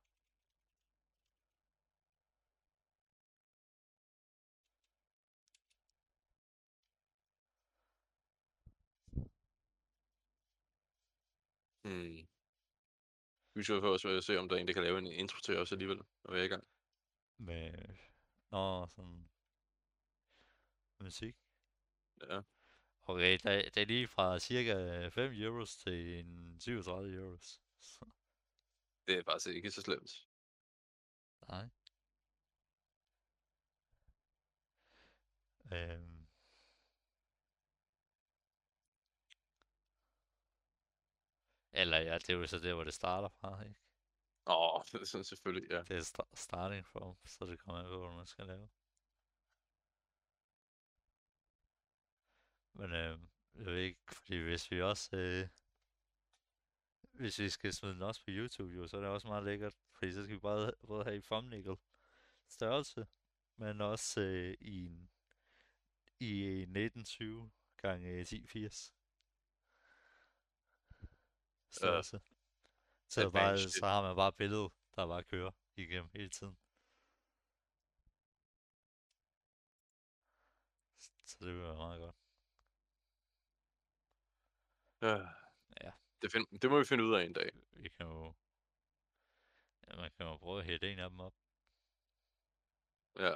[11.84, 12.28] Mm.
[13.54, 15.58] Vi skal jo også se, om der er en, der kan lave en intro til
[15.58, 16.68] os alligevel, når vi er i gang.
[17.38, 17.74] Med...
[18.52, 19.30] Nå, sådan...
[21.00, 21.36] Musik.
[22.30, 22.41] Ja.
[23.02, 27.62] Okay, det, det er lige fra cirka 5 euros til en 37 euros.
[27.80, 28.06] Så,
[29.08, 30.28] Det er faktisk ikke så slemt.
[31.47, 31.70] nej.
[35.74, 36.18] Øhm.
[41.82, 43.80] Eller ja, det er jo så der, hvor det starter fra, ikke?
[44.47, 45.82] Åh, det er sådan selvfølgelig, ja.
[45.84, 48.69] Det er sta- starting from, så det kommer an på, hvad man skal lave.
[52.73, 53.19] Men øh,
[53.55, 55.17] jeg ved ikke, fordi hvis vi også...
[55.17, 55.47] Øh,
[57.11, 59.75] hvis vi skal smide den også på YouTube, jo, så er det også meget lækkert.
[59.91, 61.77] Fordi så skal vi bare både have i thumbnail
[62.47, 63.07] størrelse,
[63.55, 65.09] men også øh, i en
[66.19, 68.93] i 1920 gange 1080
[71.70, 72.22] størrelse.
[73.09, 76.57] Så, er det bare, så har man bare billedet, der bare kører igennem hele tiden.
[81.26, 82.15] Så det vil være meget godt.
[85.01, 85.15] Ja.
[85.84, 85.91] Ja.
[86.22, 87.51] Det, find, det må vi finde ud af en dag.
[87.72, 88.34] Vi kan jo...
[89.88, 91.34] Ja, man kan jo prøve at hætte en af dem op.
[93.15, 93.36] Ja.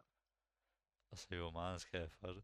[1.11, 2.43] Og se, hvor meget man skal have for det.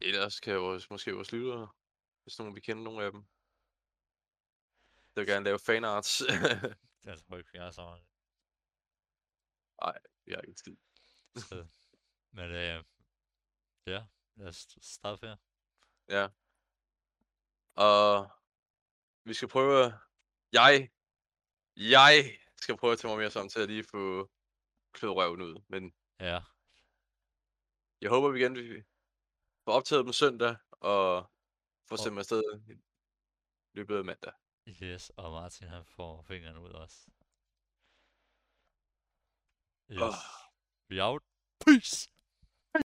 [0.00, 1.68] Ellers kan vores, måske vores lyttere,
[2.24, 3.22] hvis nogen vi kender nogle af dem,
[5.14, 6.20] der vil gerne lave fanarts.
[7.04, 8.02] Jeg tror ikke, vi er så.
[9.82, 10.76] Nej, jeg har ikke.
[11.48, 11.66] Så,
[12.30, 12.84] men øh,
[13.86, 15.36] ja, lad os starte her.
[16.08, 16.28] Ja.
[17.74, 18.30] Og
[19.24, 19.92] vi skal prøve...
[20.52, 20.90] Jeg...
[21.76, 24.30] Jeg skal prøve at tage mig mere sammen til at lige få
[24.92, 25.62] kløet røven ud.
[25.68, 26.40] Men Ja,
[28.00, 28.82] jeg håber, vi igen vi
[29.64, 31.33] får optaget dem søndag, og
[31.88, 32.74] får Og- sendt mig afsted i
[33.76, 34.32] løbet af mandag.
[34.82, 37.10] yes, og Martin han får fingrene ud også.
[39.90, 40.14] Yes.
[40.88, 41.22] Vi er out.
[41.66, 42.10] Peace!